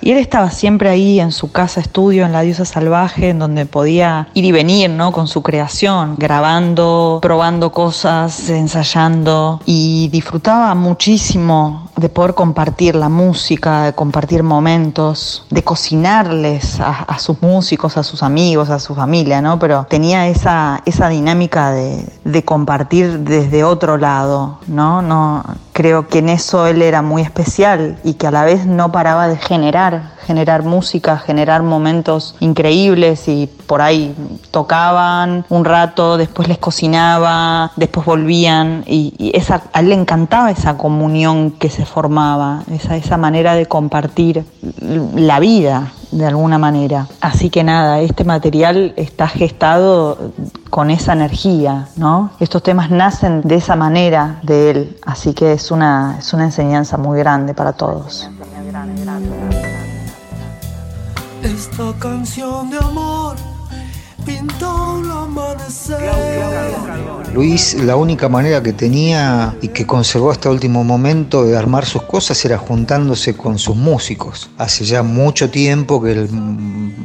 Y 0.00 0.12
él 0.12 0.18
estaba 0.18 0.50
siempre 0.50 0.90
ahí 0.90 1.20
en 1.20 1.32
su 1.32 1.50
casa 1.52 1.80
estudio, 1.80 2.26
en 2.26 2.32
la 2.32 2.42
diosa 2.42 2.64
salvaje, 2.64 3.30
en 3.30 3.38
donde 3.38 3.66
podía 3.66 4.28
ir 4.34 4.44
y 4.44 4.52
venir, 4.52 4.90
¿no? 4.90 5.10
Con 5.10 5.26
su 5.26 5.42
creación, 5.42 6.16
grabando, 6.18 7.18
probando 7.22 7.72
cosas, 7.72 8.48
ensayando 8.50 9.60
y 9.64 10.08
disfrutaba 10.08 10.74
muchísimo 10.74 11.90
de 11.96 12.10
poder 12.10 12.34
compartir 12.34 12.94
la 12.94 13.08
música, 13.08 13.84
de 13.84 13.94
compartir 13.94 14.42
momentos, 14.42 15.46
de 15.50 15.64
cocinarles 15.64 16.78
a, 16.78 17.18
sus 17.18 17.40
músicos, 17.40 17.96
a 17.96 18.02
sus 18.02 18.22
amigos, 18.22 18.68
a 18.68 18.78
su 18.78 18.94
familia, 18.94 19.40
¿no? 19.40 19.58
Pero 19.58 19.86
tenía 19.88 20.28
esa, 20.28 20.82
esa 20.84 21.08
dinámica 21.08 21.70
de, 21.70 22.04
de 22.24 22.44
compartir 22.44 23.20
desde 23.20 23.64
otro 23.64 23.96
lado, 23.96 24.58
¿no? 24.66 25.00
No, 25.00 25.42
creo 25.72 26.08
que 26.08 26.18
en 26.18 26.28
eso 26.28 26.66
él 26.66 26.82
era 26.82 27.00
muy 27.00 27.22
especial 27.22 27.98
y 28.04 28.14
que 28.14 28.26
a 28.26 28.30
la 28.30 28.44
vez 28.44 28.66
no 28.66 28.92
paraba 28.92 29.28
de 29.28 29.36
generar 29.36 29.85
generar 30.26 30.62
música, 30.62 31.18
generar 31.18 31.62
momentos 31.62 32.34
increíbles 32.40 33.28
y 33.28 33.48
por 33.66 33.82
ahí 33.82 34.14
tocaban 34.50 35.44
un 35.48 35.64
rato, 35.64 36.16
después 36.16 36.48
les 36.48 36.58
cocinaba, 36.58 37.72
después 37.76 38.06
volvían 38.06 38.84
y, 38.86 39.32
esa, 39.34 39.62
a 39.72 39.80
él 39.80 39.88
le 39.90 39.94
encantaba 39.94 40.50
esa 40.50 40.76
comunión 40.76 41.52
que 41.52 41.70
se 41.70 41.84
formaba, 41.84 42.62
esa, 42.70 42.96
esa 42.96 43.16
manera 43.16 43.54
de 43.54 43.66
compartir 43.66 44.44
la 45.14 45.40
vida 45.40 45.92
de 46.10 46.26
alguna 46.26 46.58
manera. 46.58 47.06
Así 47.20 47.50
que 47.50 47.64
nada, 47.64 48.00
este 48.00 48.24
material 48.24 48.94
está 48.96 49.28
gestado 49.28 50.32
con 50.70 50.90
esa 50.90 51.12
energía, 51.12 51.88
¿no? 51.96 52.30
Estos 52.40 52.62
temas 52.62 52.90
nacen 52.90 53.42
de 53.42 53.56
esa 53.56 53.76
manera 53.76 54.38
de 54.42 54.70
él, 54.70 54.96
así 55.04 55.34
que 55.34 55.52
es 55.52 55.70
una, 55.70 56.16
es 56.18 56.32
una 56.32 56.44
enseñanza 56.44 56.96
muy 56.96 57.18
grande 57.18 57.54
para 57.54 57.72
todos. 57.72 58.28
Esta 61.42 61.94
canción 61.98 62.68
de 62.70 62.76
amor 62.78 63.55
Luis, 67.32 67.74
la 67.74 67.96
única 67.96 68.28
manera 68.28 68.62
que 68.62 68.72
tenía 68.72 69.54
y 69.60 69.68
que 69.68 69.86
conservó 69.86 70.30
hasta 70.30 70.48
último 70.50 70.84
momento 70.84 71.44
de 71.44 71.56
armar 71.56 71.84
sus 71.84 72.02
cosas 72.02 72.42
era 72.46 72.56
juntándose 72.56 73.34
con 73.34 73.58
sus 73.58 73.76
músicos. 73.76 74.48
Hace 74.56 74.84
ya 74.84 75.02
mucho 75.02 75.50
tiempo 75.50 76.02
que 76.02 76.26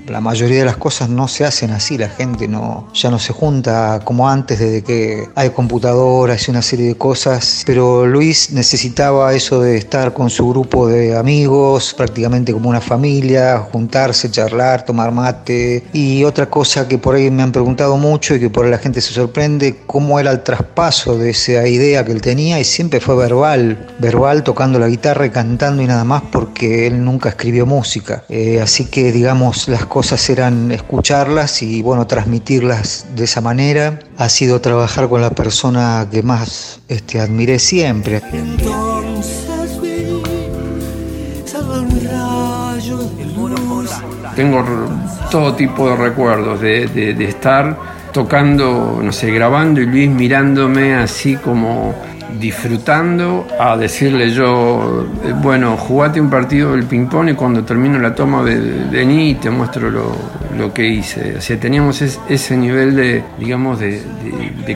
la 0.07 0.21
mayoría 0.21 0.59
de 0.59 0.65
las 0.65 0.77
cosas 0.77 1.09
no 1.09 1.27
se 1.27 1.43
hacen 1.43 1.71
así, 1.71 1.97
la 1.97 2.07
gente 2.07 2.47
no, 2.47 2.87
ya 2.93 3.11
no 3.11 3.19
se 3.19 3.33
junta 3.33 3.99
como 4.05 4.29
antes, 4.29 4.59
desde 4.59 4.83
que 4.83 5.27
hay 5.35 5.49
computadoras 5.49 6.47
y 6.47 6.51
una 6.51 6.61
serie 6.61 6.87
de 6.87 6.95
cosas. 6.95 7.63
Pero 7.65 8.07
Luis 8.07 8.51
necesitaba 8.51 9.33
eso 9.33 9.59
de 9.59 9.77
estar 9.77 10.13
con 10.13 10.29
su 10.29 10.47
grupo 10.47 10.87
de 10.87 11.17
amigos, 11.17 11.93
prácticamente 11.93 12.53
como 12.53 12.69
una 12.69 12.81
familia, 12.81 13.59
juntarse, 13.71 14.31
charlar, 14.31 14.85
tomar 14.85 15.11
mate. 15.11 15.83
Y 15.91 16.23
otra 16.23 16.49
cosa 16.49 16.87
que 16.87 16.97
por 16.97 17.10
ahí 17.15 17.31
me 17.31 17.43
han 17.43 17.51
preguntado 17.51 17.97
mucho 17.97 18.35
y 18.35 18.39
que 18.39 18.49
por 18.49 18.65
ahí 18.65 18.71
la 18.71 18.77
gente 18.77 19.01
se 19.01 19.13
sorprende, 19.13 19.77
cómo 19.85 20.19
era 20.19 20.31
el 20.31 20.43
traspaso 20.43 21.17
de 21.17 21.31
esa 21.31 21.67
idea 21.67 22.03
que 22.05 22.11
él 22.11 22.21
tenía 22.21 22.59
y 22.59 22.63
siempre 22.63 22.99
fue 22.99 23.15
verbal, 23.15 23.87
verbal 23.99 24.43
tocando 24.43 24.79
la 24.79 24.87
guitarra 24.87 25.25
y 25.25 25.29
cantando 25.29 25.81
y 25.81 25.87
nada 25.87 26.03
más 26.03 26.23
porque 26.31 26.87
él 26.87 27.03
nunca 27.03 27.29
escribió 27.29 27.65
música. 27.65 28.23
Eh, 28.29 28.59
así 28.61 28.85
que 28.85 29.11
digamos 29.11 29.67
las 29.67 29.85
cosas 29.85 30.29
eran 30.29 30.71
escucharlas 30.71 31.61
y 31.61 31.81
bueno, 31.81 32.07
transmitirlas 32.07 33.05
de 33.15 33.23
esa 33.25 33.41
manera. 33.41 33.99
Ha 34.17 34.29
sido 34.29 34.61
trabajar 34.61 35.09
con 35.09 35.21
la 35.21 35.31
persona 35.31 36.07
que 36.11 36.23
más 36.23 36.81
este, 36.87 37.19
admiré 37.19 37.59
siempre. 37.59 38.21
Tengo 44.35 44.63
todo 45.29 45.55
tipo 45.55 45.89
de 45.89 45.95
recuerdos 45.95 46.61
de, 46.61 47.15
estar 47.25 47.77
tocando, 48.11 48.99
no 49.01 49.11
sé, 49.11 49.31
grabando 49.31 49.81
y 49.81 49.85
Luis 49.85 50.09
mirándome 50.09 50.95
así 50.95 51.35
como 51.35 51.95
disfrutando 52.39 53.47
a 53.59 53.77
decirle 53.77 54.31
yo, 54.31 55.07
eh, 55.23 55.33
bueno, 55.41 55.77
jugate 55.77 56.19
un 56.19 56.29
partido 56.29 56.71
del 56.71 56.85
ping-pong 56.85 57.29
y 57.29 57.33
cuando 57.33 57.63
termino 57.63 57.99
la 57.99 58.13
toma 58.15 58.41
vení 58.41 59.31
y 59.31 59.35
te 59.35 59.49
muestro 59.49 59.89
lo, 59.89 60.15
lo 60.57 60.73
que 60.73 60.87
hice. 60.87 61.35
O 61.37 61.41
sea, 61.41 61.59
teníamos 61.59 62.01
ese 62.01 62.57
nivel 62.57 62.95
de, 62.95 63.23
digamos, 63.39 63.79
de, 63.79 64.01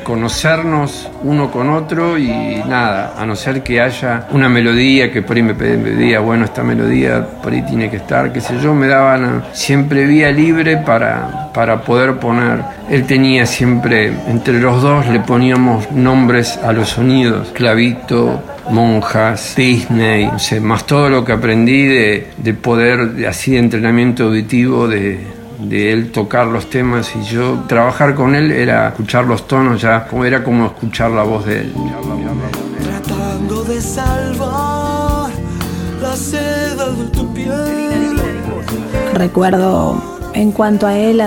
conocernos 0.04 1.10
uno 1.24 1.50
con 1.50 1.70
otro 1.70 2.18
y 2.18 2.28
nada, 2.68 3.14
a 3.18 3.26
no 3.26 3.36
ser 3.36 3.64
que 3.64 3.80
haya 3.80 4.28
una 4.32 4.50
melodía 4.50 5.12
que 5.12 5.22
por 5.22 5.38
ahí 5.38 5.42
me 5.42 5.56
pedía, 5.56 6.20
bueno, 6.20 6.46
esta 6.46 6.64
melodía 6.64 7.26
por 7.42 7.54
ahí 7.54 7.62
tiene 7.62 7.90
que 7.90 7.98
estar, 7.98 8.32
qué 8.34 8.42
sé 8.42 8.60
yo, 8.62 8.74
me 8.74 8.88
daban 8.88 9.46
siempre 9.54 10.06
vía 10.06 10.32
libre 10.32 10.78
para, 10.78 11.45
para 11.56 11.82
poder 11.82 12.20
poner. 12.20 12.64
Él 12.90 13.08
tenía 13.08 13.46
siempre, 13.46 14.14
entre 14.28 14.60
los 14.60 14.82
dos 14.82 15.08
le 15.08 15.22
poníamos 15.22 15.90
nombres 15.90 16.58
a 16.58 16.74
los 16.74 16.90
sonidos, 16.90 17.48
clavito, 17.54 18.44
monjas, 18.70 19.56
Disney, 19.56 20.30
más 20.62 20.86
todo 20.86 21.10
lo 21.10 21.24
que 21.24 21.32
aprendí 21.32 21.86
de, 21.86 22.28
de 22.38 22.54
poder, 22.54 23.26
así 23.28 23.52
de 23.52 23.60
entrenamiento 23.60 24.26
auditivo, 24.26 24.90
de, 24.90 25.26
de 25.60 25.94
él 25.94 26.12
tocar 26.12 26.48
los 26.48 26.70
temas 26.70 27.16
y 27.16 27.24
yo 27.24 27.64
trabajar 27.68 28.16
con 28.16 28.36
él 28.36 28.52
era 28.52 28.90
escuchar 28.90 29.24
los 29.24 29.48
tonos 29.48 29.82
ya, 29.82 30.08
como 30.08 30.26
era 30.26 30.44
como 30.44 30.66
escuchar 30.66 31.12
la 31.12 31.24
voz 31.24 31.46
de 31.46 31.62
él. 31.62 31.74
Tratando 32.84 33.64
de 33.64 33.82
salvar 33.82 35.30
la 36.02 36.16
seda 36.18 36.90
de 36.90 37.06
tu 37.12 37.34
piel. 37.34 38.20
Recuerdo 39.14 40.15
en 40.36 40.52
cuanto 40.52 40.86
a 40.86 40.98
él 40.98 41.24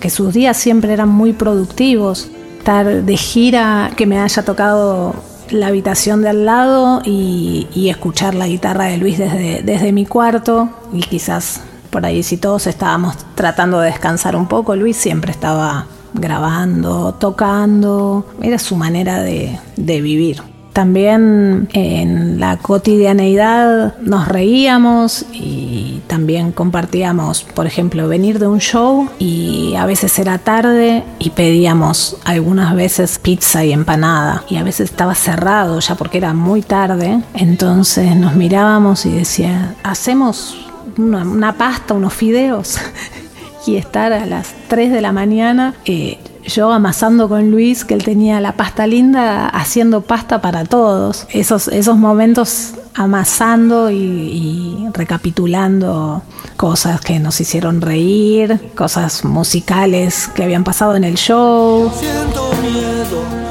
que 0.00 0.10
sus 0.10 0.32
días 0.32 0.56
siempre 0.56 0.92
eran 0.92 1.08
muy 1.08 1.32
productivos. 1.32 2.30
Estar 2.58 3.02
de 3.02 3.16
gira, 3.16 3.90
que 3.96 4.06
me 4.06 4.20
haya 4.20 4.44
tocado 4.44 5.14
la 5.50 5.66
habitación 5.66 6.22
de 6.22 6.28
al 6.28 6.46
lado 6.46 7.02
y, 7.04 7.88
escuchar 7.90 8.34
la 8.34 8.46
guitarra 8.46 8.84
de 8.84 8.98
Luis 8.98 9.18
desde, 9.18 9.62
desde 9.62 9.92
mi 9.92 10.06
cuarto 10.06 10.68
y 10.92 11.00
quizás 11.00 11.62
por 11.90 12.06
ahí 12.06 12.22
si 12.22 12.38
todos 12.38 12.66
estábamos 12.66 13.16
tratando 13.34 13.80
de 13.80 13.90
descansar 13.90 14.34
un 14.34 14.48
poco, 14.48 14.74
Luis 14.74 14.96
siempre 14.96 15.30
estaba 15.30 15.86
grabando, 16.14 17.14
tocando, 17.14 18.26
era 18.40 18.58
su 18.58 18.76
manera 18.76 19.22
de, 19.22 19.58
vivir. 19.76 20.42
También 20.72 21.68
en 21.74 22.40
la 22.40 22.56
cotidianeidad 22.56 23.98
nos 23.98 24.28
reíamos 24.28 25.26
y 25.32 26.00
también 26.06 26.52
compartíamos, 26.52 27.42
por 27.42 27.66
ejemplo, 27.66 28.08
venir 28.08 28.38
de 28.38 28.46
un 28.46 28.58
show 28.58 29.08
y 29.18 29.74
a 29.76 29.84
veces 29.84 30.18
era 30.18 30.38
tarde 30.38 31.04
y 31.18 31.30
pedíamos 31.30 32.16
algunas 32.24 32.74
veces 32.74 33.18
pizza 33.18 33.64
y 33.64 33.72
empanada 33.72 34.44
y 34.48 34.56
a 34.56 34.64
veces 34.64 34.90
estaba 34.90 35.14
cerrado 35.14 35.78
ya 35.80 35.94
porque 35.94 36.18
era 36.18 36.32
muy 36.32 36.62
tarde, 36.62 37.20
entonces 37.34 38.16
nos 38.16 38.34
mirábamos 38.34 39.04
y 39.04 39.10
decía, 39.12 39.74
hacemos 39.82 40.56
una, 40.96 41.56
pasta, 41.56 41.94
unos 41.94 42.14
fideos 42.14 42.78
y 43.66 43.76
estar 43.76 44.12
a 44.12 44.26
las 44.26 44.54
3 44.68 44.92
de 44.92 45.00
la 45.00 45.12
mañana. 45.12 45.74
Eh, 45.84 46.18
yo 46.44 46.72
amasando 46.72 47.28
con 47.28 47.50
Luis, 47.50 47.84
que 47.84 47.94
él 47.94 48.04
tenía 48.04 48.40
la 48.40 48.52
pasta 48.52 48.86
linda, 48.86 49.48
haciendo 49.48 50.02
pasta 50.02 50.40
para 50.40 50.64
todos. 50.64 51.26
Esos, 51.30 51.68
esos 51.68 51.96
momentos 51.96 52.74
amasando 52.94 53.90
y, 53.90 54.88
recapitulando 54.92 56.22
cosas 56.56 57.00
que 57.00 57.18
nos 57.18 57.40
hicieron 57.40 57.80
reír, 57.80 58.72
cosas 58.74 59.24
musicales 59.24 60.28
que 60.34 60.44
habían 60.44 60.64
pasado 60.64 60.96
en 60.96 61.04
el 61.04 61.14
show. 61.14 61.90
Siento 61.98 62.50
miedo 62.62 63.41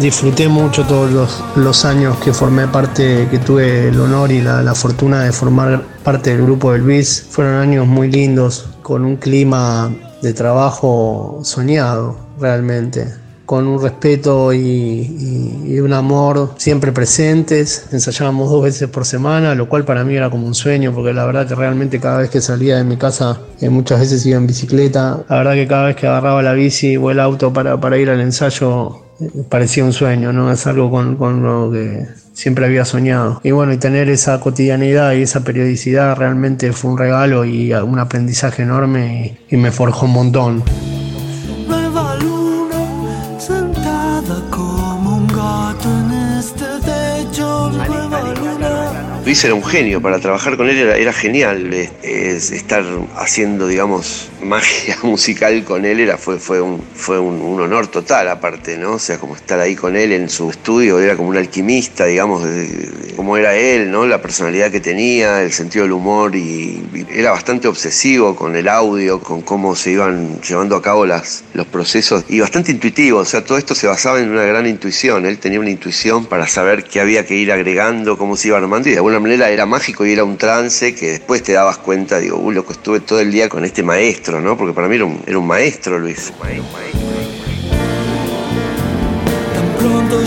disfruté 0.00 0.48
mucho 0.48 0.84
todos 0.84 1.10
los, 1.12 1.44
los, 1.56 1.84
años 1.84 2.16
que 2.18 2.32
formé 2.32 2.66
parte, 2.66 3.28
que 3.30 3.38
tuve 3.38 3.88
el 3.88 4.00
honor 4.00 4.32
y 4.32 4.40
la, 4.40 4.62
la, 4.62 4.74
fortuna 4.74 5.24
de 5.24 5.32
formar 5.32 5.82
parte 6.02 6.30
del 6.30 6.42
grupo 6.42 6.72
del 6.72 6.82
BIS. 6.82 7.26
Fueron 7.28 7.54
años 7.56 7.86
muy 7.86 8.10
lindos, 8.10 8.66
con 8.82 9.04
un 9.04 9.16
clima 9.16 9.92
de 10.22 10.32
trabajo 10.32 11.40
soñado, 11.44 12.16
realmente. 12.40 13.06
Con 13.44 13.66
un 13.66 13.82
respeto 13.82 14.52
y, 14.52 14.58
y, 14.58 15.74
y 15.74 15.80
un 15.80 15.92
amor 15.92 16.54
siempre 16.56 16.92
presentes. 16.92 17.86
Ensayábamos 17.92 18.48
dos 18.48 18.62
veces 18.62 18.88
por 18.88 19.04
semana, 19.04 19.54
lo 19.54 19.68
cual 19.68 19.84
para 19.84 20.04
mí 20.04 20.14
era 20.14 20.30
como 20.30 20.46
un 20.46 20.54
sueño, 20.54 20.92
porque 20.94 21.12
la 21.12 21.26
verdad 21.26 21.46
que 21.46 21.54
realmente 21.54 22.00
cada 22.00 22.18
vez 22.18 22.30
que 22.30 22.40
salía 22.40 22.76
de 22.76 22.84
mi 22.84 22.96
casa, 22.96 23.40
eh, 23.60 23.68
muchas 23.68 24.00
veces 24.00 24.24
iba 24.24 24.38
en 24.38 24.46
bicicleta. 24.46 25.24
La 25.28 25.38
verdad 25.38 25.54
que 25.54 25.66
cada 25.66 25.86
vez 25.86 25.96
que 25.96 26.06
agarraba 26.06 26.42
la 26.42 26.52
bici 26.52 26.96
o 26.96 27.10
el 27.10 27.18
auto 27.20 27.52
para, 27.52 27.80
para 27.80 27.98
ir 27.98 28.08
al 28.08 28.20
ensayo, 28.20 29.09
parecía 29.48 29.84
un 29.84 29.92
sueño, 29.92 30.32
¿no? 30.32 30.50
Es 30.52 30.66
algo 30.66 30.90
con, 30.90 31.42
lo 31.42 31.70
que 31.72 32.06
siempre 32.32 32.66
había 32.66 32.84
soñado. 32.84 33.40
Y 33.42 33.50
bueno, 33.50 33.72
y 33.72 33.76
tener 33.78 34.08
esa 34.08 34.40
cotidianidad 34.40 35.12
y 35.12 35.22
esa 35.22 35.44
periodicidad 35.44 36.16
realmente 36.16 36.72
fue 36.72 36.90
un 36.90 36.98
regalo 36.98 37.44
y 37.44 37.72
un 37.72 37.98
aprendizaje 37.98 38.62
enorme 38.62 39.38
y 39.48 39.56
me 39.56 39.70
forjó 39.70 40.06
un 40.06 40.12
montón. 40.12 40.62
Luis 49.30 49.44
era 49.44 49.54
un 49.54 49.64
genio, 49.64 50.02
para 50.02 50.18
trabajar 50.18 50.56
con 50.56 50.68
él 50.68 50.76
era, 50.76 51.12
genial. 51.12 51.72
Es, 51.72 51.92
es 52.02 52.50
estar 52.50 52.84
haciendo, 53.14 53.68
digamos, 53.68 54.28
magia 54.42 54.98
musical 55.04 55.62
con 55.62 55.84
él 55.84 56.00
era, 56.00 56.18
fue, 56.18 56.40
fue, 56.40 56.60
un, 56.60 56.82
fue 56.94 57.20
un, 57.20 57.60
honor 57.60 57.86
total 57.86 58.28
aparte, 58.28 58.76
¿no? 58.76 58.94
O 58.94 58.98
sea, 58.98 59.18
como 59.18 59.36
estar 59.36 59.60
ahí 59.60 59.76
con 59.76 59.94
él 59.96 60.10
en 60.12 60.28
su 60.28 60.50
estudio, 60.50 60.98
era 60.98 61.16
como 61.16 61.28
un 61.28 61.36
alquimista, 61.36 62.06
digamos, 62.06 62.42
de, 62.42 63.12
como 63.14 63.36
era 63.36 63.54
él, 63.54 63.90
¿no? 63.90 64.04
La 64.04 64.20
personalidad 64.20 64.72
que 64.72 64.80
tenía, 64.80 65.42
el 65.42 65.52
sentido 65.52 65.84
del 65.84 65.92
humor 65.92 66.34
y, 66.34 66.82
era 67.10 67.30
bastante 67.30 67.68
obsesivo 67.68 68.34
con 68.34 68.56
el 68.56 68.66
audio, 68.66 69.20
con 69.20 69.42
cómo 69.42 69.76
se 69.76 69.92
iban 69.92 70.40
llevando 70.40 70.74
a 70.74 70.82
cabo 70.82 71.06
las, 71.06 71.44
los 71.54 71.66
procesos 71.66 72.24
y 72.28 72.40
bastante 72.40 72.72
intuitivo, 72.72 73.20
o 73.20 73.24
sea, 73.24 73.44
todo 73.44 73.58
esto 73.58 73.76
se 73.76 73.86
basaba 73.86 74.20
en 74.20 74.30
una 74.30 74.42
gran 74.42 74.66
intuición, 74.66 75.24
él 75.24 75.38
tenía 75.38 75.60
una 75.60 75.70
intuición 75.70 76.24
para 76.24 76.48
saber 76.48 76.82
qué 76.82 77.00
había 77.00 77.26
que 77.26 77.36
ir 77.36 77.52
agregando, 77.52 78.18
cómo 78.18 78.36
se 78.36 78.48
iba 78.48 78.58
armando 78.58 78.88
y 78.88 78.92
de 78.92 78.98
alguna 78.98 79.19
era 79.26 79.66
mágico 79.66 80.06
y 80.06 80.12
era 80.12 80.24
un 80.24 80.36
trance 80.36 80.94
que 80.94 81.10
después 81.12 81.42
te 81.42 81.52
dabas 81.52 81.78
cuenta, 81.78 82.18
digo, 82.18 82.38
uy, 82.38 82.54
loco, 82.54 82.72
estuve 82.72 83.00
todo 83.00 83.20
el 83.20 83.30
día 83.30 83.48
con 83.48 83.64
este 83.64 83.82
maestro, 83.82 84.40
¿no? 84.40 84.56
Porque 84.56 84.72
para 84.72 84.88
mí 84.88 84.96
era 84.96 85.04
un, 85.04 85.46
maestro, 85.46 85.98
Luis. 85.98 86.32
Tan 89.54 89.74
pronto 89.78 90.20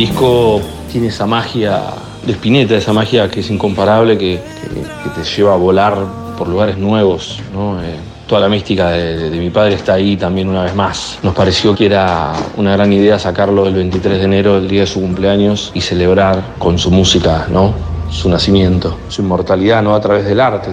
disco 0.00 0.62
tiene 0.90 1.08
esa 1.08 1.26
magia 1.26 1.82
de 2.24 2.32
Spinetta, 2.32 2.74
esa 2.74 2.94
magia 2.94 3.28
que 3.28 3.40
es 3.40 3.50
incomparable, 3.50 4.16
que, 4.16 4.40
te 5.14 5.24
lleva 5.24 5.52
a 5.52 5.56
volar 5.56 5.94
por 6.38 6.48
lugares 6.48 6.78
nuevos. 6.78 7.38
Eh, 7.82 7.96
toda 8.26 8.40
la 8.40 8.48
mística 8.48 8.90
de, 8.90 9.28
de, 9.28 9.38
mi 9.38 9.50
padre 9.50 9.74
está 9.74 9.94
ahí 9.94 10.16
también 10.16 10.48
una 10.48 10.62
vez 10.62 10.74
más. 10.74 11.18
Nos 11.22 11.34
pareció 11.34 11.74
que 11.74 11.84
era 11.86 12.32
una 12.56 12.72
gran 12.72 12.90
idea 12.92 13.18
sacarlo 13.18 13.66
el 13.66 13.74
23 13.74 14.18
de 14.18 14.24
enero, 14.24 14.56
el 14.56 14.68
día 14.68 14.82
de 14.82 14.86
su 14.86 15.02
cumpleaños, 15.02 15.70
y 15.74 15.82
celebrar 15.82 16.54
con 16.58 16.78
su 16.78 16.90
música, 16.90 17.46
¿no? 17.50 17.74
Su 18.10 18.30
nacimiento, 18.30 18.96
su 19.08 19.20
inmortalidad, 19.20 19.82
¿no? 19.82 19.94
A 19.94 20.00
través 20.00 20.24
del 20.24 20.40
arte. 20.40 20.70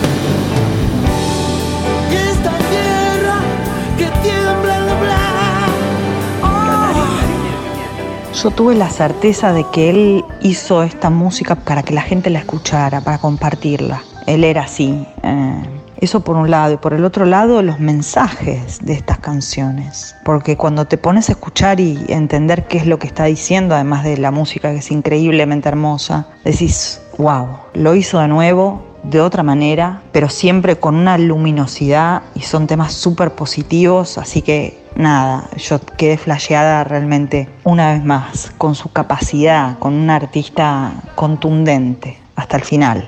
Tuve 8.51 8.75
la 8.75 8.89
certeza 8.89 9.53
de 9.53 9.65
que 9.71 9.89
él 9.89 10.25
hizo 10.41 10.83
esta 10.83 11.09
música 11.09 11.55
para 11.55 11.83
que 11.83 11.93
la 11.93 12.01
gente 12.01 12.29
la 12.29 12.39
escuchara, 12.39 13.01
para 13.01 13.17
compartirla. 13.17 14.03
Él 14.25 14.43
era 14.43 14.63
así. 14.63 15.05
Eh, 15.23 15.63
eso 15.99 16.19
por 16.21 16.35
un 16.35 16.51
lado. 16.51 16.73
Y 16.73 16.77
por 16.77 16.93
el 16.93 17.03
otro 17.05 17.25
lado, 17.25 17.61
los 17.61 17.79
mensajes 17.79 18.79
de 18.81 18.93
estas 18.93 19.19
canciones. 19.19 20.15
Porque 20.23 20.57
cuando 20.57 20.85
te 20.85 20.97
pones 20.97 21.29
a 21.29 21.33
escuchar 21.33 21.79
y 21.79 21.99
entender 22.09 22.67
qué 22.67 22.77
es 22.77 22.85
lo 22.85 22.99
que 22.99 23.07
está 23.07 23.25
diciendo, 23.25 23.75
además 23.75 24.03
de 24.03 24.17
la 24.17 24.31
música 24.31 24.71
que 24.71 24.77
es 24.77 24.91
increíblemente 24.91 25.69
hermosa, 25.69 26.27
decís, 26.43 27.01
wow, 27.17 27.47
lo 27.73 27.95
hizo 27.95 28.19
de 28.19 28.27
nuevo, 28.27 28.86
de 29.09 29.21
otra 29.21 29.43
manera, 29.43 30.01
pero 30.11 30.29
siempre 30.29 30.77
con 30.77 30.95
una 30.95 31.17
luminosidad 31.17 32.23
y 32.35 32.41
son 32.41 32.67
temas 32.67 32.93
súper 32.93 33.31
positivos, 33.35 34.17
así 34.17 34.41
que 34.41 34.83
nada, 34.95 35.49
yo 35.57 35.79
quedé 35.97 36.17
flasheada 36.17 36.83
realmente 36.83 37.47
una 37.63 37.93
vez 37.93 38.03
más 38.03 38.51
con 38.57 38.75
su 38.75 38.91
capacidad, 38.91 39.79
con 39.79 39.93
un 39.93 40.09
artista 40.09 40.91
contundente 41.15 42.17
hasta 42.35 42.57
el 42.57 42.63
final. 42.63 43.07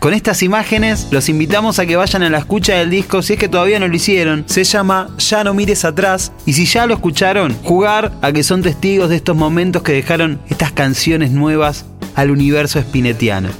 Con 0.00 0.14
estas 0.14 0.42
imágenes 0.42 1.08
los 1.10 1.28
invitamos 1.28 1.78
a 1.78 1.84
que 1.84 1.94
vayan 1.94 2.22
a 2.22 2.30
la 2.30 2.38
escucha 2.38 2.74
del 2.74 2.88
disco 2.88 3.20
si 3.20 3.34
es 3.34 3.38
que 3.38 3.48
todavía 3.48 3.78
no 3.78 3.86
lo 3.86 3.94
hicieron. 3.94 4.44
Se 4.46 4.64
llama 4.64 5.14
Ya 5.18 5.44
no 5.44 5.52
mires 5.52 5.84
atrás 5.84 6.32
y 6.46 6.54
si 6.54 6.64
ya 6.64 6.86
lo 6.86 6.94
escucharon, 6.94 7.54
jugar 7.62 8.10
a 8.22 8.32
que 8.32 8.42
son 8.42 8.62
testigos 8.62 9.10
de 9.10 9.16
estos 9.16 9.36
momentos 9.36 9.82
que 9.82 9.92
dejaron 9.92 10.40
estas 10.48 10.72
canciones 10.72 11.32
nuevas 11.32 11.84
al 12.14 12.30
universo 12.30 12.78
espinetiano. 12.78 13.50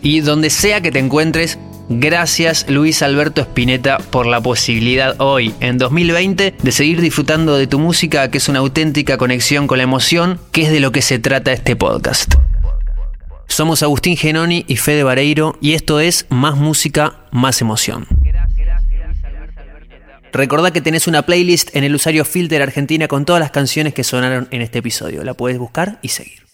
Y 0.00 0.20
donde 0.20 0.50
sea 0.50 0.80
que 0.80 0.92
te 0.92 1.00
encuentres, 1.00 1.58
Gracias 1.90 2.66
Luis 2.68 3.00
Alberto 3.00 3.40
Spinetta 3.40 3.96
por 3.96 4.26
la 4.26 4.42
posibilidad 4.42 5.18
hoy, 5.22 5.54
en 5.60 5.78
2020, 5.78 6.54
de 6.62 6.72
seguir 6.72 7.00
disfrutando 7.00 7.56
de 7.56 7.66
tu 7.66 7.78
música, 7.78 8.30
que 8.30 8.36
es 8.36 8.48
una 8.50 8.58
auténtica 8.58 9.16
conexión 9.16 9.66
con 9.66 9.78
la 9.78 9.84
emoción, 9.84 10.38
que 10.52 10.64
es 10.64 10.70
de 10.70 10.80
lo 10.80 10.92
que 10.92 11.00
se 11.00 11.18
trata 11.18 11.50
este 11.50 11.76
podcast. 11.76 12.34
Somos 13.48 13.82
Agustín 13.82 14.16
Genoni 14.16 14.64
y 14.68 14.76
Fede 14.76 15.02
Vareiro 15.02 15.58
y 15.60 15.72
esto 15.72 15.98
es 15.98 16.26
Más 16.28 16.56
Música, 16.56 17.16
Más 17.32 17.60
Emoción. 17.60 18.06
Recordá 20.32 20.70
que 20.70 20.80
tenés 20.80 21.08
una 21.08 21.22
playlist 21.22 21.74
en 21.74 21.84
el 21.84 21.94
usuario 21.94 22.24
Filter 22.24 22.62
Argentina 22.62 23.08
con 23.08 23.24
todas 23.24 23.40
las 23.40 23.50
canciones 23.50 23.94
que 23.94 24.04
sonaron 24.04 24.46
en 24.50 24.62
este 24.62 24.78
episodio. 24.78 25.24
La 25.24 25.34
puedes 25.34 25.58
buscar 25.58 25.98
y 26.02 26.08
seguir. 26.08 26.47